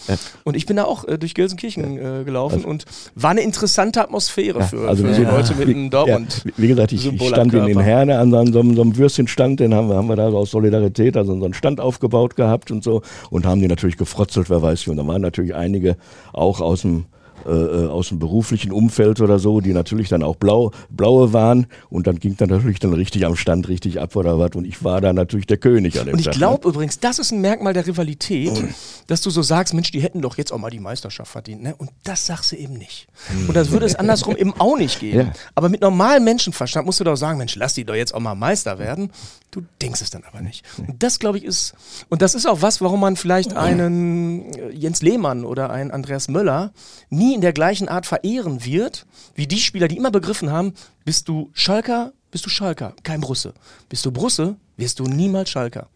[0.45, 4.01] und ich bin da auch äh, durch Gelsenkirchen äh, gelaufen also, und war eine interessante
[4.03, 6.43] Atmosphäre für, also für so Leute mit einem Dortmund.
[6.45, 9.61] Ja, wie gesagt, ich, ich stand in den Herne an so, so, so einem Würstchenstand,
[9.61, 12.83] den haben wir, haben wir da aus Solidarität, also so einen Stand aufgebaut gehabt und
[12.83, 14.91] so und haben die natürlich gefrotzelt, wer weiß wie.
[14.91, 15.97] Und da waren natürlich einige
[16.33, 17.07] auch aus dem
[17.47, 21.67] äh, äh, aus dem beruflichen Umfeld oder so, die natürlich dann auch blau, blaue waren
[21.91, 24.83] und dann ging dann natürlich dann richtig am Stand richtig ab oder was und ich
[24.83, 26.73] war da natürlich der König an dem Und ich glaube ne?
[26.73, 28.65] übrigens, das ist ein Merkmal der Rivalität, oh.
[29.07, 31.75] dass du so sagst, Mensch, die hätten doch jetzt auch mal die Meisterschaft verdient, ne?
[31.77, 33.07] Und das sagst du eben nicht.
[33.47, 35.19] Und das würde es andersrum eben auch nicht geben.
[35.19, 35.33] Ja.
[35.55, 38.35] Aber mit normalem Menschenverstand musst du doch sagen, Mensch, lass die doch jetzt auch mal
[38.35, 39.13] Meister werden.
[39.57, 40.67] Du denkst es dann aber nicht.
[40.87, 41.73] Und das, glaube ich, ist,
[42.11, 46.29] und das ist auch was, warum man vielleicht einen äh, Jens Lehmann oder einen Andreas
[46.29, 46.75] Möller
[47.09, 50.75] nie in der gleichen Art verehren wird, wie die Spieler, die immer begriffen haben,
[51.07, 53.55] bist du Schalker, bist du Schalker, kein Brusse.
[53.89, 55.89] Bist du Brusse, wirst du niemals Schalker.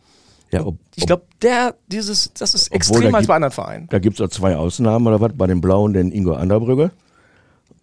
[0.51, 3.88] Ja, ob, ich glaube, der, dieses, das ist extrem als bei anderen Vereinen.
[3.90, 6.92] Da gibt es auch zwei Ausnahmen oder was, bei den Blauen den Ingo Anderbrügge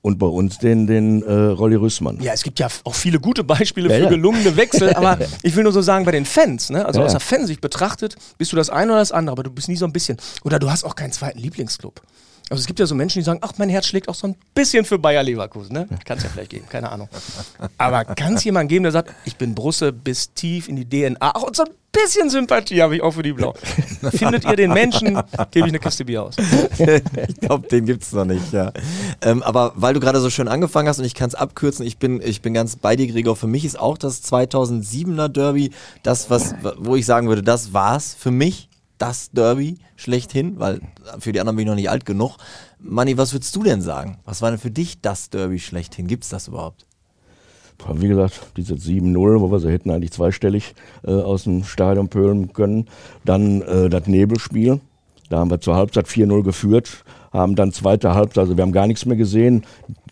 [0.07, 2.21] und bei uns den, den äh, Rolli Rüssmann.
[2.21, 5.63] Ja, es gibt ja auch viele gute Beispiele ja, für gelungene Wechsel, aber ich will
[5.63, 6.85] nur so sagen, bei den Fans, ne?
[6.85, 9.51] also ja, aus der Fansicht betrachtet, bist du das eine oder das andere, aber du
[9.51, 10.17] bist nie so ein bisschen.
[10.45, 12.01] Oder du hast auch keinen zweiten Lieblingsclub.
[12.49, 14.35] Also es gibt ja so Menschen, die sagen, ach, mein Herz schlägt auch so ein
[14.53, 15.73] bisschen für Bayer Leverkusen.
[15.73, 15.87] Ne?
[16.05, 17.09] Kann es ja vielleicht geben, keine Ahnung.
[17.77, 21.17] Aber kann es jemanden geben, der sagt, ich bin Brusse bis tief in die DNA.
[21.19, 23.53] Ach, und so ein bisschen Sympathie habe ich auch für die Blau.
[24.11, 26.35] Findet ihr den Menschen, gebe ich eine Kiste Bier aus.
[26.77, 28.71] ich glaube, den gibt es noch nicht, ja.
[29.21, 31.97] Ähm, aber weil du gerade so schön angefangen hast und ich kann es abkürzen, ich
[31.97, 33.35] bin, ich bin ganz bei dir, Gregor.
[33.35, 35.71] Für mich ist auch das 2007er Derby
[36.03, 38.66] das, was, wo ich sagen würde, das war's für mich
[38.97, 40.81] das Derby schlechthin, weil
[41.19, 42.37] für die anderen bin ich noch nicht alt genug.
[42.79, 44.17] Manni, was würdest du denn sagen?
[44.25, 46.07] Was war denn für dich das Derby schlechthin?
[46.07, 46.85] Gibt es das überhaupt?
[47.93, 50.73] Wie gesagt, diese 7-0, wo wir sie hätten eigentlich zweistellig
[51.05, 52.87] äh, aus dem Stadion pölen können.
[53.23, 54.81] Dann äh, das Nebelspiel.
[55.29, 58.87] Da haben wir zur Halbzeit 4-0 geführt, haben dann zweite Halbzeit, also wir haben gar
[58.87, 59.65] nichts mehr gesehen.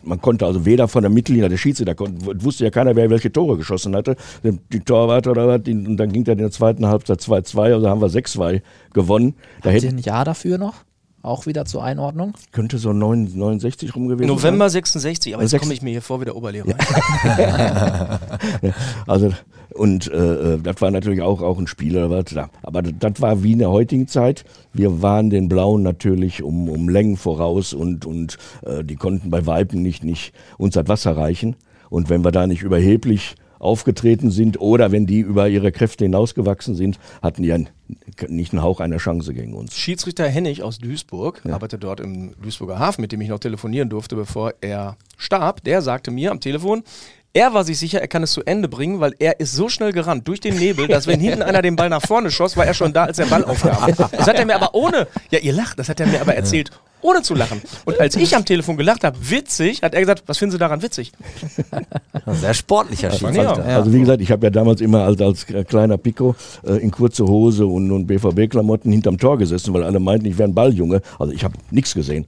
[0.05, 3.31] Man konnte also weder von der Mittellinie, der Schiedsrichter konnte, wusste ja keiner, wer welche
[3.31, 4.15] Tore geschossen hatte.
[4.43, 8.01] Die Torwart oder was, und dann ging der in der zweiten Halbzeit 2-2, also haben
[8.01, 8.61] wir 6-2
[8.93, 9.35] gewonnen.
[9.61, 10.75] Da Habt ihr ein Jahr dafür noch?
[11.21, 12.35] Auch wieder zur Einordnung?
[12.51, 16.25] Könnte so 69 rum gewesen November 66, aber jetzt komme ich mir hier vor wie
[16.25, 16.67] der Oberlehrer.
[19.07, 19.33] also,
[19.73, 22.25] und äh, äh, das war natürlich auch, auch ein Spieler.
[22.63, 24.45] Aber das war wie in der heutigen Zeit.
[24.73, 29.45] Wir waren den Blauen natürlich um, um Längen voraus und, und äh, die konnten bei
[29.45, 31.55] Weipen nicht, nicht uns das Wasser reichen.
[31.89, 36.75] Und wenn wir da nicht überheblich aufgetreten sind oder wenn die über ihre Kräfte hinausgewachsen
[36.75, 37.57] sind, hatten die ja
[38.27, 39.75] nicht einen Hauch einer Chance gegen uns.
[39.75, 41.53] Schiedsrichter Hennig aus Duisburg, ja.
[41.53, 45.81] arbeitet dort im Duisburger Hafen, mit dem ich noch telefonieren durfte, bevor er starb, der
[45.81, 46.83] sagte mir am Telefon,
[47.35, 49.91] er war sich sicher, er kann es zu Ende bringen, weil er ist so schnell
[49.91, 52.73] gerannt durch den Nebel, dass wenn hinten einer den Ball nach vorne schoss, war er
[52.73, 53.93] schon da, als der Ball aufkam.
[54.11, 56.71] Das hat er mir aber ohne, ja ihr lacht, das hat er mir aber erzählt,
[57.01, 57.61] ohne zu lachen.
[57.83, 60.81] Und als ich am Telefon gelacht habe, witzig, hat er gesagt, was finden Sie daran
[60.81, 61.11] witzig?
[62.25, 63.65] Sehr sportlicher Schiedsrichter.
[63.67, 63.77] Ja.
[63.79, 67.25] Also wie gesagt, ich habe ja damals immer als, als kleiner Pico äh, in kurze
[67.25, 71.01] Hose und, und BVB-Klamotten hinterm Tor gesessen, weil alle meinten, ich wäre ein Balljunge.
[71.19, 72.27] Also ich habe nichts gesehen.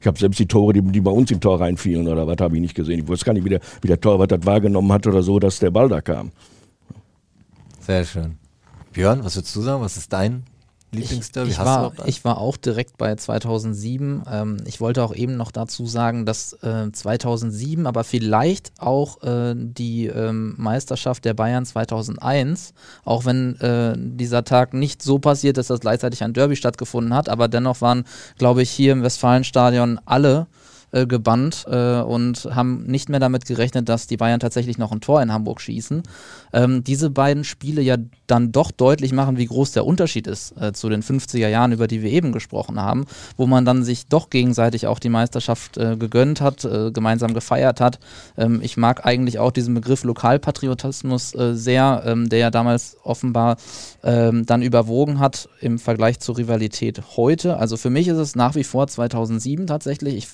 [0.00, 2.54] Ich habe selbst die Tore, die, die bei uns im Tor reinfielen oder was, habe
[2.56, 3.00] ich nicht gesehen.
[3.00, 5.58] Ich wusste gar nicht, wie der, wie der Torwart das wahrgenommen hat oder so, dass
[5.58, 6.30] der Ball da kam.
[7.80, 8.36] Sehr schön.
[8.92, 9.82] Björn, was würdest du sagen?
[9.82, 10.44] Was ist dein
[10.96, 11.50] Lieblingsderby?
[11.50, 14.22] Ich, ich, war, ich war auch direkt bei 2007.
[14.30, 19.54] Ähm, ich wollte auch eben noch dazu sagen, dass äh, 2007, aber vielleicht auch äh,
[19.56, 25.70] die ähm, Meisterschaft der Bayern 2001, auch wenn äh, dieser Tag nicht so passiert ist,
[25.70, 28.04] dass gleichzeitig ein Derby stattgefunden hat, aber dennoch waren,
[28.38, 30.46] glaube ich, hier im Westfalenstadion alle
[30.92, 35.00] äh, gebannt äh, und haben nicht mehr damit gerechnet, dass die Bayern tatsächlich noch ein
[35.00, 36.04] Tor in Hamburg schießen.
[36.56, 40.72] Ähm, diese beiden Spiele ja dann doch deutlich machen, wie groß der Unterschied ist äh,
[40.72, 43.04] zu den 50er Jahren, über die wir eben gesprochen haben,
[43.36, 47.82] wo man dann sich doch gegenseitig auch die Meisterschaft äh, gegönnt hat, äh, gemeinsam gefeiert
[47.82, 48.00] hat.
[48.38, 53.58] Ähm, ich mag eigentlich auch diesen Begriff Lokalpatriotismus äh, sehr, ähm, der ja damals offenbar
[54.02, 57.58] ähm, dann überwogen hat im Vergleich zur Rivalität heute.
[57.58, 60.16] Also für mich ist es nach wie vor 2007 tatsächlich.
[60.16, 60.28] Ich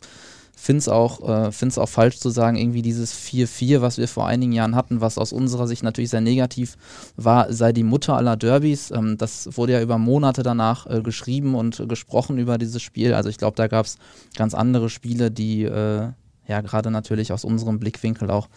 [0.55, 4.53] finde es auch, äh, auch falsch zu sagen, irgendwie dieses 4-4, was wir vor einigen
[4.53, 6.77] Jahren hatten, was aus unserer Sicht natürlich sehr negativ
[7.17, 8.91] war, sei die Mutter aller Derbys.
[8.91, 13.15] Ähm, das wurde ja über Monate danach äh, geschrieben und gesprochen über dieses Spiel.
[13.15, 13.99] Also ich glaube, da gab es
[14.37, 16.09] ganz andere Spiele, die äh,
[16.47, 18.49] ja gerade natürlich aus unserem Blickwinkel auch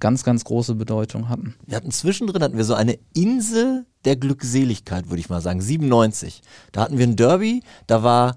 [0.00, 1.54] ganz, ganz große Bedeutung hatten.
[1.66, 6.42] Wir hatten zwischendrin hatten wir so eine Insel der Glückseligkeit, würde ich mal sagen, 97.
[6.72, 8.36] Da hatten wir ein Derby, da war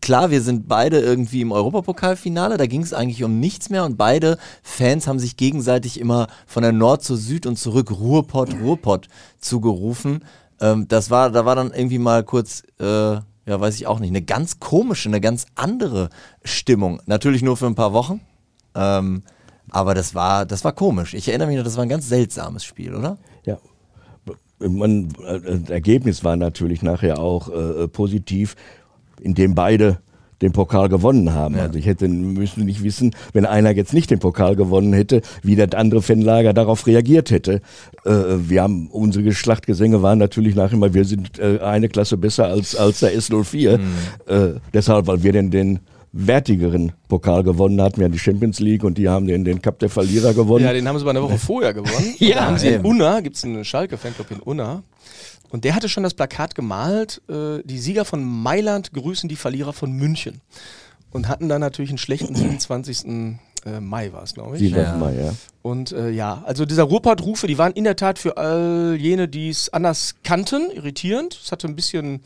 [0.00, 3.96] klar, wir sind beide irgendwie im Europapokalfinale, da ging es eigentlich um nichts mehr und
[3.96, 9.08] beide Fans haben sich gegenseitig immer von der Nord zur Süd und zurück Ruhrpott, Ruhrpott
[9.38, 10.24] zugerufen.
[10.60, 14.10] Ähm, das war, da war dann irgendwie mal kurz, äh, ja, weiß ich auch nicht,
[14.10, 16.08] eine ganz komische, eine ganz andere
[16.44, 17.00] Stimmung.
[17.06, 18.20] Natürlich nur für ein paar Wochen.
[18.74, 19.22] Ähm,
[19.70, 21.14] aber das war, das war komisch.
[21.14, 23.18] Ich erinnere mich noch, das war ein ganz seltsames Spiel, oder?
[23.44, 23.58] Ja,
[24.68, 28.56] man, äh, das Ergebnis war natürlich nachher auch äh, positiv
[29.22, 29.98] in dem beide
[30.42, 31.56] den Pokal gewonnen haben.
[31.56, 31.62] Ja.
[31.62, 35.56] Also ich hätte müssen nicht wissen, wenn einer jetzt nicht den Pokal gewonnen hätte, wie
[35.56, 37.60] das andere Fanlager darauf reagiert hätte.
[38.04, 42.46] Äh, wir haben unsere Schlachtgesänge waren natürlich nachher immer, wir sind äh, eine Klasse besser
[42.48, 43.78] als als der S04.
[43.78, 43.84] Mhm.
[44.26, 45.78] Äh, deshalb, weil wir denn den
[46.12, 47.98] wertigeren Pokal gewonnen hatten.
[47.98, 50.64] Wir haben die Champions League und die haben den, den Cup der Verlierer gewonnen.
[50.64, 52.14] Ja, den haben sie aber eine Woche vorher gewonnen.
[52.18, 54.82] ja, da haben sie in Unna, gibt es einen Schalke-Fanclub in Unna,
[55.52, 59.74] und der hatte schon das Plakat gemalt, äh, die Sieger von Mailand grüßen die Verlierer
[59.74, 60.40] von München.
[61.10, 63.36] Und hatten dann natürlich einen schlechten 27.
[63.66, 64.62] Äh, Mai war es, glaube ich.
[64.62, 64.76] 7.
[64.76, 64.96] Ja.
[64.96, 65.34] Mai, ja.
[65.60, 69.50] Und äh, ja, also dieser Ruhrpott-Rufe, die waren in der Tat für all jene, die
[69.50, 71.38] es anders kannten, irritierend.
[71.44, 72.22] Es hatte ein bisschen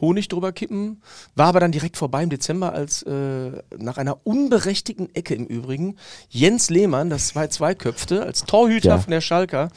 [0.00, 1.00] Honig drüber kippen,
[1.34, 5.96] war aber dann direkt vorbei im Dezember, als äh, nach einer unberechtigten Ecke im Übrigen
[6.28, 8.98] Jens Lehmann, das 2-2 köpfte, als Torhüter ja.
[8.98, 9.70] von der Schalker,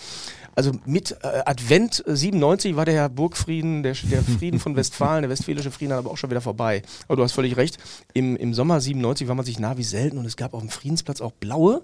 [0.59, 5.71] also mit äh, Advent 97 war der Burgfrieden, der, der Frieden von Westfalen, der westfälische
[5.71, 6.81] Frieden, aber auch schon wieder vorbei.
[7.07, 7.77] Aber du hast völlig recht.
[8.13, 10.69] Im, Im Sommer 97 war man sich nah wie selten und es gab auf dem
[10.69, 11.81] Friedensplatz auch blaue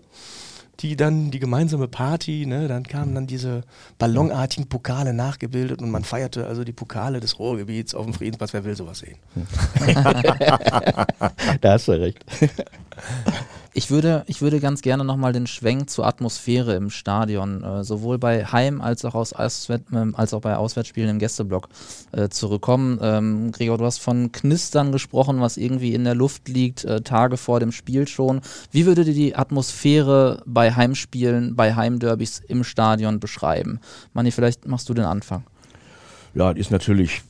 [0.82, 3.62] die dann die gemeinsame Party, ne, dann kamen dann diese
[3.98, 8.52] ballonartigen Pokale nachgebildet und man feierte also die Pokale des Ruhrgebiets auf dem Friedensplatz.
[8.52, 9.16] Wer will sowas sehen?
[11.62, 12.26] da hast du recht.
[13.78, 18.18] Ich würde, ich würde ganz gerne nochmal den Schwenk zur Atmosphäre im Stadion, äh, sowohl
[18.18, 21.68] bei Heim- als auch, aus Auswärt, äh, als auch bei Auswärtsspielen im Gästeblock
[22.14, 23.00] äh, zurückkommen.
[23.02, 27.36] Ähm, Gregor, du hast von Knistern gesprochen, was irgendwie in der Luft liegt, äh, Tage
[27.36, 28.40] vor dem Spiel schon.
[28.72, 33.82] Wie würdet ihr die Atmosphäre bei Heimspielen, bei Heimderbys im Stadion beschreiben?
[34.14, 35.44] Manni, vielleicht machst du den Anfang.
[36.34, 37.24] Ja, ist natürlich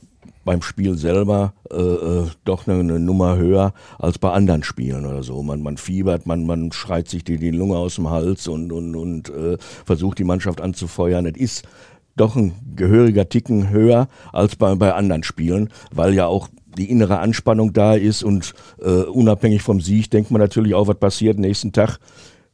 [0.46, 5.22] beim Spiel selber äh, äh, doch eine, eine, Nummer höher als bei anderen Spielen oder
[5.24, 5.42] so.
[5.42, 8.94] Man, man fiebert, man, man schreit sich die, die Lunge aus dem Hals und, und,
[8.94, 11.26] und äh, versucht die Mannschaft anzufeuern.
[11.26, 11.68] Es ist
[12.16, 17.18] doch ein gehöriger Ticken höher als bei, bei anderen Spielen, weil ja auch die innere
[17.18, 21.72] Anspannung da ist und äh, unabhängig vom Sieg denkt man natürlich auch, was passiert nächsten
[21.72, 21.98] Tag,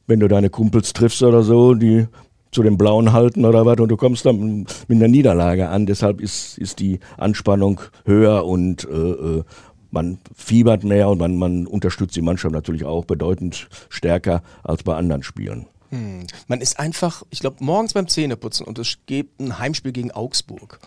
[0.06, 2.06] wenn du deine Kumpels triffst oder so, die
[2.52, 5.86] zu den Blauen halten oder was und du kommst dann mit einer Niederlage an.
[5.86, 9.44] Deshalb ist, ist die Anspannung höher und äh, äh,
[9.90, 14.94] man fiebert mehr und man, man unterstützt die Mannschaft natürlich auch bedeutend stärker als bei
[14.94, 15.66] anderen Spielen.
[15.90, 16.26] Hm.
[16.46, 20.78] Man ist einfach, ich glaube, morgens beim Zähneputzen und es gibt ein Heimspiel gegen Augsburg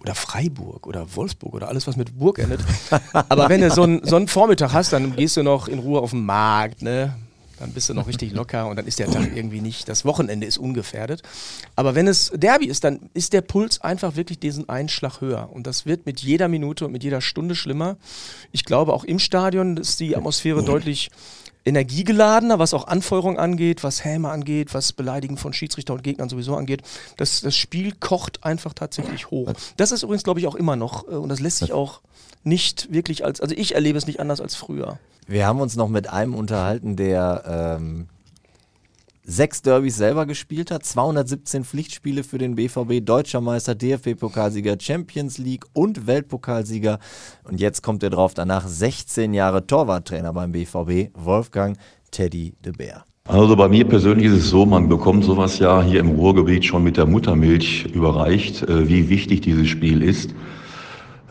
[0.00, 2.60] oder Freiburg oder Wolfsburg oder alles, was mit Burg endet.
[3.12, 6.00] Aber wenn du so einen, so einen Vormittag hast, dann gehst du noch in Ruhe
[6.00, 7.16] auf den Markt, ne?
[7.58, 10.46] Dann bist du noch richtig locker und dann ist der Tag irgendwie nicht, das Wochenende
[10.46, 11.22] ist ungefährdet.
[11.76, 15.50] Aber wenn es Derby ist, dann ist der Puls einfach wirklich diesen Einschlag höher.
[15.52, 17.96] Und das wird mit jeder Minute und mit jeder Stunde schlimmer.
[18.52, 21.10] Ich glaube, auch im Stadion ist die Atmosphäre deutlich
[21.68, 26.56] energiegeladener, was auch Anfeuerung angeht, was Häme angeht, was Beleidigen von Schiedsrichter und Gegnern sowieso
[26.56, 26.82] angeht.
[27.16, 29.52] Das, das Spiel kocht einfach tatsächlich hoch.
[29.76, 31.06] Das ist übrigens, glaube ich, auch immer noch.
[31.06, 32.00] Äh, und das lässt sich auch
[32.44, 34.98] nicht wirklich als, also ich erlebe es nicht anders als früher.
[35.26, 38.08] Wir haben uns noch mit einem unterhalten, der ähm,
[39.28, 45.66] sechs Derbys selber gespielt hat, 217 Pflichtspiele für den BVB, Deutscher Meister, DFB-Pokalsieger, Champions League
[45.74, 46.98] und Weltpokalsieger.
[47.44, 51.76] Und jetzt kommt er drauf, danach 16 Jahre Torwarttrainer beim BVB, Wolfgang
[52.10, 53.04] Teddy de Beer.
[53.26, 56.82] Also bei mir persönlich ist es so, man bekommt sowas ja hier im Ruhrgebiet schon
[56.82, 60.34] mit der Muttermilch überreicht, äh, wie wichtig dieses Spiel ist.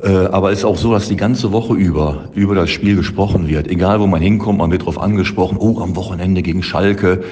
[0.04, 3.48] Äh, aber es ist auch so, dass die ganze Woche über über das Spiel gesprochen
[3.48, 3.68] wird.
[3.68, 7.24] Egal wo man hinkommt, man wird darauf angesprochen, oh, am Wochenende gegen Schalke.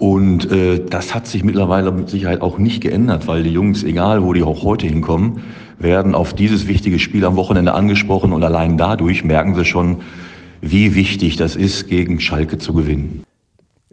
[0.00, 4.24] Und äh, das hat sich mittlerweile mit Sicherheit auch nicht geändert, weil die Jungs, egal
[4.24, 5.42] wo die auch heute hinkommen,
[5.78, 10.00] werden auf dieses wichtige Spiel am Wochenende angesprochen und allein dadurch merken sie schon,
[10.62, 13.24] wie wichtig das ist, gegen Schalke zu gewinnen.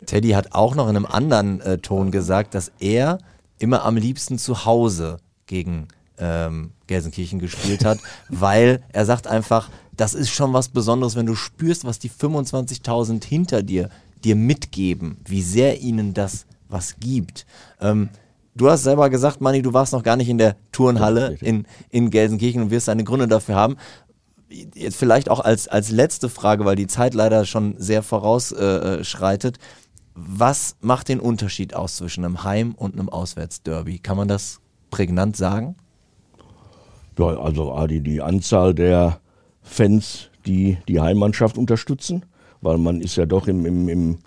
[0.05, 3.17] Teddy hat auch noch in einem anderen äh, Ton gesagt, dass er
[3.59, 5.89] immer am liebsten zu Hause gegen
[6.19, 11.35] ähm, Gelsenkirchen gespielt hat, weil er sagt einfach, das ist schon was Besonderes, wenn du
[11.35, 13.89] spürst, was die 25.000 hinter dir
[14.23, 17.45] dir mitgeben, wie sehr ihnen das was gibt.
[17.79, 18.09] Ähm,
[18.55, 22.09] du hast selber gesagt, Manni, du warst noch gar nicht in der Turnhalle in, in
[22.09, 23.77] Gelsenkirchen und wirst deine Gründe dafür haben.
[24.49, 29.57] Jetzt vielleicht auch als, als letzte Frage, weil die Zeit leider schon sehr vorausschreitet.
[29.57, 29.59] Äh,
[30.15, 33.99] was macht den Unterschied aus zwischen einem Heim- und einem Auswärtsderby?
[33.99, 35.75] Kann man das prägnant sagen?
[37.19, 39.19] Ja, also die, die Anzahl der
[39.61, 42.25] Fans, die die Heimmannschaft unterstützen,
[42.61, 44.17] weil man ist ja doch im, im, im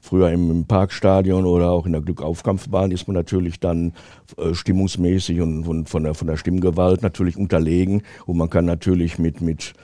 [0.00, 3.92] früher im, im, Parkstadion oder auch in der Glückaufkampfbahn ist man natürlich dann
[4.38, 8.02] äh, stimmungsmäßig und, und, von, der, von der Stimmgewalt natürlich unterlegen.
[8.26, 9.74] Und man kann natürlich mit, mit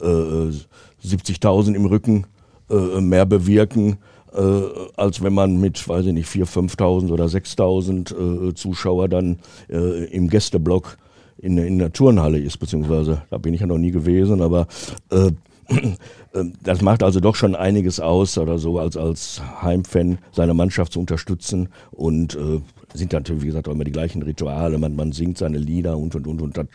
[0.00, 2.26] äh, 70.000 im Rücken
[2.70, 3.98] äh, mehr bewirken,
[4.34, 4.62] äh,
[4.96, 10.04] als wenn man mit, weiß ich nicht, 4.000, 5.000 oder 6.000 äh, Zuschauer dann äh,
[10.06, 10.96] im Gästeblock
[11.38, 14.66] in, in der Turnhalle ist, beziehungsweise da bin ich ja noch nie gewesen, aber
[16.62, 21.00] das macht also doch schon einiges aus oder so, als, als Heimfan seine Mannschaft zu
[21.00, 22.60] unterstützen und äh,
[22.94, 26.14] sind natürlich, wie gesagt, auch immer die gleichen Rituale, man, man singt seine Lieder und
[26.14, 26.66] und und und das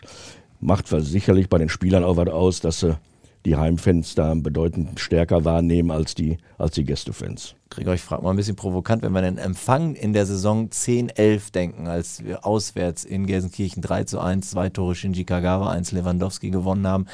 [0.60, 2.96] macht sicherlich bei den Spielern auch was aus, dass sie
[3.44, 7.56] die Heimfans da bedeutend stärker wahrnehmen als die, als die Gästefans.
[7.70, 11.52] Gregor, ich frage mal ein bisschen provokant, wenn wir den Empfang in der Saison 10-11
[11.52, 16.50] denken, als wir auswärts in Gelsenkirchen 3 zu 1, zwei Tore Shinji Kagawa, eins Lewandowski
[16.50, 17.06] gewonnen haben,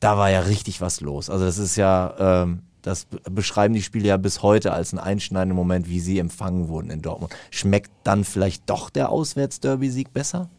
[0.00, 1.30] da war ja richtig was los.
[1.30, 5.56] Also das ist ja, ähm, das beschreiben die Spiele ja bis heute als einen einschneidenden
[5.56, 7.34] Moment, wie sie empfangen wurden in Dortmund.
[7.50, 10.50] Schmeckt dann vielleicht doch der Auswärts-Derby-Sieg besser?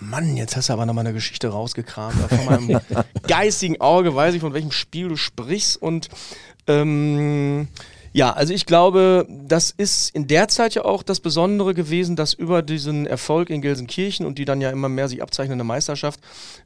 [0.00, 2.14] Mann, jetzt hast du aber nochmal eine Geschichte rausgekramt.
[2.14, 2.80] Von meinem
[3.26, 5.80] geistigen Auge weiß ich, von welchem Spiel du sprichst.
[5.80, 6.08] Und
[6.66, 7.68] ähm,
[8.12, 12.34] ja, also ich glaube, das ist in der Zeit ja auch das Besondere gewesen, dass
[12.34, 16.18] über diesen Erfolg in Gelsenkirchen und die dann ja immer mehr sich abzeichnende Meisterschaft,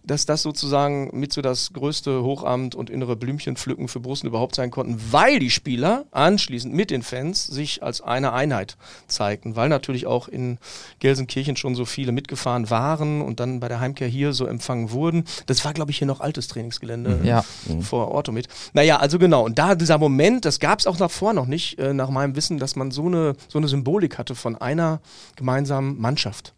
[0.02, 4.70] dass das sozusagen mit so das größte Hochamt und innere Blümchenpflücken für Borussen überhaupt sein
[4.70, 10.07] konnten, weil die Spieler anschließend mit den Fans sich als eine Einheit zeigten, weil natürlich
[10.07, 10.57] auch in
[11.01, 15.24] Gelsenkirchen schon so viele mitgefahren waren und dann bei der Heimkehr hier so empfangen wurden.
[15.45, 17.24] Das war, glaube ich, hier noch altes Trainingsgelände mhm.
[17.26, 17.45] ja.
[17.82, 18.49] vor Orto mit.
[18.72, 19.45] Naja, also genau.
[19.45, 22.59] Und da dieser Moment, das gab es auch davor noch nicht, äh, nach meinem Wissen,
[22.59, 25.01] dass man so eine, so eine Symbolik hatte von einer
[25.37, 26.55] gemeinsamen Mannschaft.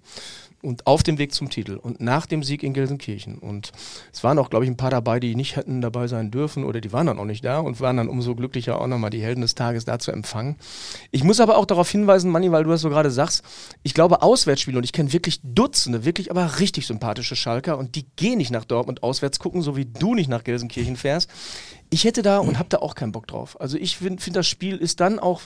[0.63, 3.39] und auf dem Weg zum Titel und nach dem Sieg in Gelsenkirchen.
[3.39, 3.73] Und
[4.13, 6.81] es waren auch, glaube ich, ein paar dabei, die nicht hätten dabei sein dürfen oder
[6.81, 9.43] die waren dann auch nicht da und waren dann umso glücklicher auch nochmal die Helden
[9.43, 10.57] des Tages da zu empfangen.
[11.13, 13.45] Ich muss aber auch darauf hinweisen, Manni, weil du das so gerade sagst,
[13.85, 18.07] ich glaube Auswärtsspiele und ich kenne wirklich Dutzende, wirklich aber richtig sympathische Schalker und die
[18.17, 21.31] gehen nicht nach Dortmund auswärts gucken, so wie du nicht nach Gelsenkirchen fährst.
[21.91, 23.61] Ich hätte da und habe da auch keinen Bock drauf.
[23.61, 25.43] Also ich finde, find, das Spiel ist dann auch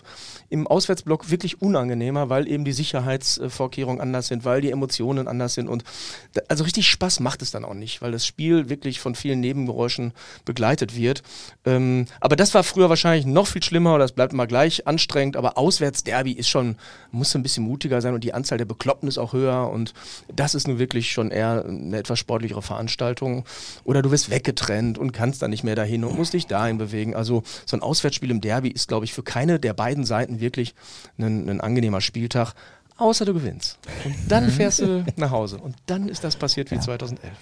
[0.49, 5.69] im Auswärtsblock wirklich unangenehmer, weil eben die Sicherheitsvorkehrungen anders sind, weil die Emotionen anders sind
[5.69, 5.85] und
[6.33, 9.41] da, also richtig Spaß macht es dann auch nicht, weil das Spiel wirklich von vielen
[9.41, 10.13] Nebengeräuschen
[10.45, 11.23] begleitet wird.
[11.65, 15.59] Ähm, aber das war früher wahrscheinlich noch viel schlimmer, das bleibt immer gleich anstrengend, aber
[15.59, 16.77] Auswärtsderby ist schon,
[17.11, 19.93] muss ein bisschen mutiger sein und die Anzahl der Bekloppten ist auch höher und
[20.35, 23.45] das ist nun wirklich schon eher eine etwas sportlichere Veranstaltung.
[23.85, 26.79] Oder du wirst weggetrennt und kannst dann nicht mehr dahin und musst musst dich dahin
[26.79, 27.15] bewegen.
[27.15, 30.75] Also so ein Auswärtsspiel im Derby ist, glaube ich, für keine der beiden Seiten wirklich
[31.19, 32.55] ein, ein angenehmer Spieltag.
[32.97, 33.79] Außer du gewinnst.
[34.05, 34.51] Und dann mhm.
[34.51, 35.59] fährst du nach Hause.
[35.59, 36.81] Und dann ist das passiert wie ja.
[36.83, 37.33] 2011.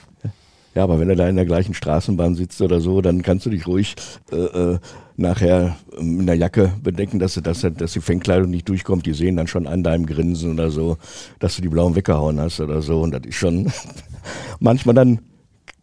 [0.75, 3.51] Ja, aber wenn du da in der gleichen Straßenbahn sitzt oder so, dann kannst du
[3.51, 3.97] dich ruhig
[4.31, 4.79] äh, äh,
[5.17, 9.05] nachher in der Jacke bedenken, dass, dass, dass die Fängkleidung nicht durchkommt.
[9.05, 10.97] Die sehen dann schon an deinem Grinsen oder so,
[11.41, 13.01] dass du die blauen weggehauen hast oder so.
[13.03, 13.71] Und das ist schon
[14.61, 15.21] manchmal dann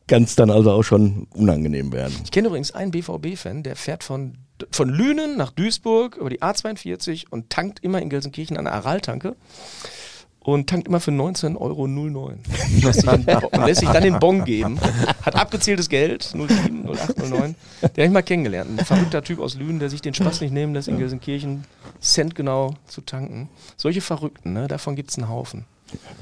[0.08, 2.16] kann es dann also auch schon unangenehm werden.
[2.24, 4.38] Ich kenne übrigens einen BVB-Fan, der fährt von,
[4.72, 9.36] von Lünen nach Duisburg über die A42 und tankt immer in Gelsenkirchen an der Aral-Tanke
[10.46, 11.88] und tankt immer für 19,09 Euro.
[12.84, 14.80] Lässt sich, lässt sich dann den Bon geben.
[15.24, 17.30] Hat abgezähltes Geld, 07, 08, 09.
[17.32, 18.80] Den habe ich mal kennengelernt.
[18.80, 21.66] Ein verrückter Typ aus Lünen, der sich den Spaß nicht nehmen lässt, in Gelsenkirchen
[22.00, 23.50] centgenau zu tanken.
[23.76, 24.68] Solche Verrückten, ne?
[24.68, 25.66] davon gibt es einen Haufen.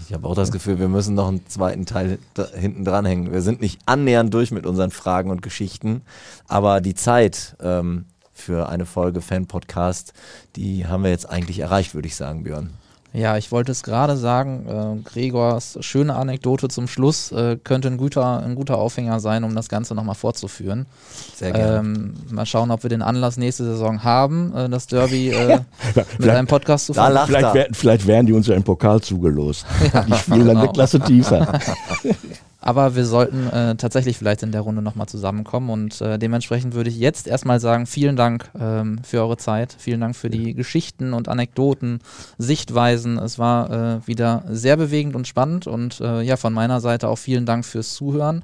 [0.08, 2.20] Ich habe auch das Gefühl, wir müssen noch einen zweiten Teil
[2.54, 3.32] hinten dranhängen.
[3.32, 6.02] Wir sind nicht annähernd durch mit unseren Fragen und Geschichten,
[6.48, 10.14] aber die Zeit ähm, für eine Folge Fan-Podcast,
[10.56, 12.72] die haben wir jetzt eigentlich erreicht, würde ich sagen, Björn.
[13.14, 17.98] Ja, ich wollte es gerade sagen, äh, Gregors schöne Anekdote zum Schluss äh, könnte ein
[17.98, 20.88] guter, ein guter Aufhänger sein, um das Ganze nochmal fortzuführen.
[21.36, 21.78] Sehr gerne.
[21.78, 25.60] Ähm, mal schauen, ob wir den Anlass nächste Saison haben, äh, das Derby äh,
[26.18, 27.28] mit einem Podcast zu fahren.
[27.28, 29.68] Vielleicht, wär, vielleicht werden die uns einen Pokal zugelost.
[29.94, 30.54] Ja, die spielen genau.
[30.54, 31.60] dann eine Klasse tiefer.
[32.66, 36.90] Aber wir sollten äh, tatsächlich vielleicht in der Runde nochmal zusammenkommen und äh, dementsprechend würde
[36.90, 41.12] ich jetzt erstmal sagen, vielen Dank ähm, für eure Zeit, vielen Dank für die Geschichten
[41.12, 42.00] und Anekdoten,
[42.38, 43.18] Sichtweisen.
[43.18, 47.18] Es war äh, wieder sehr bewegend und spannend und äh, ja, von meiner Seite auch
[47.18, 48.44] vielen Dank fürs Zuhören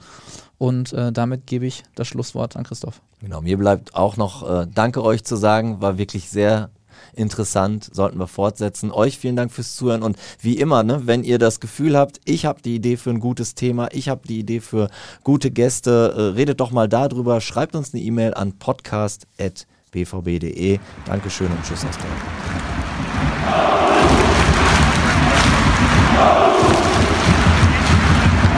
[0.58, 3.02] und äh, damit gebe ich das Schlusswort an Christoph.
[3.22, 6.72] Genau, mir bleibt auch noch äh, Danke euch zu sagen, war wirklich sehr
[7.14, 8.92] interessant, sollten wir fortsetzen.
[8.92, 12.46] Euch vielen Dank fürs Zuhören und wie immer, ne, wenn ihr das Gefühl habt, ich
[12.46, 14.90] habe die Idee für ein gutes Thema, ich habe die Idee für
[15.24, 20.80] gute Gäste, äh, redet doch mal darüber, schreibt uns eine E-Mail an podcast.bvb.de.
[21.06, 22.22] Dankeschön und Tschüss aus Dortmund.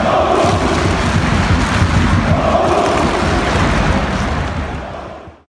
[0.04, 0.41] Oh!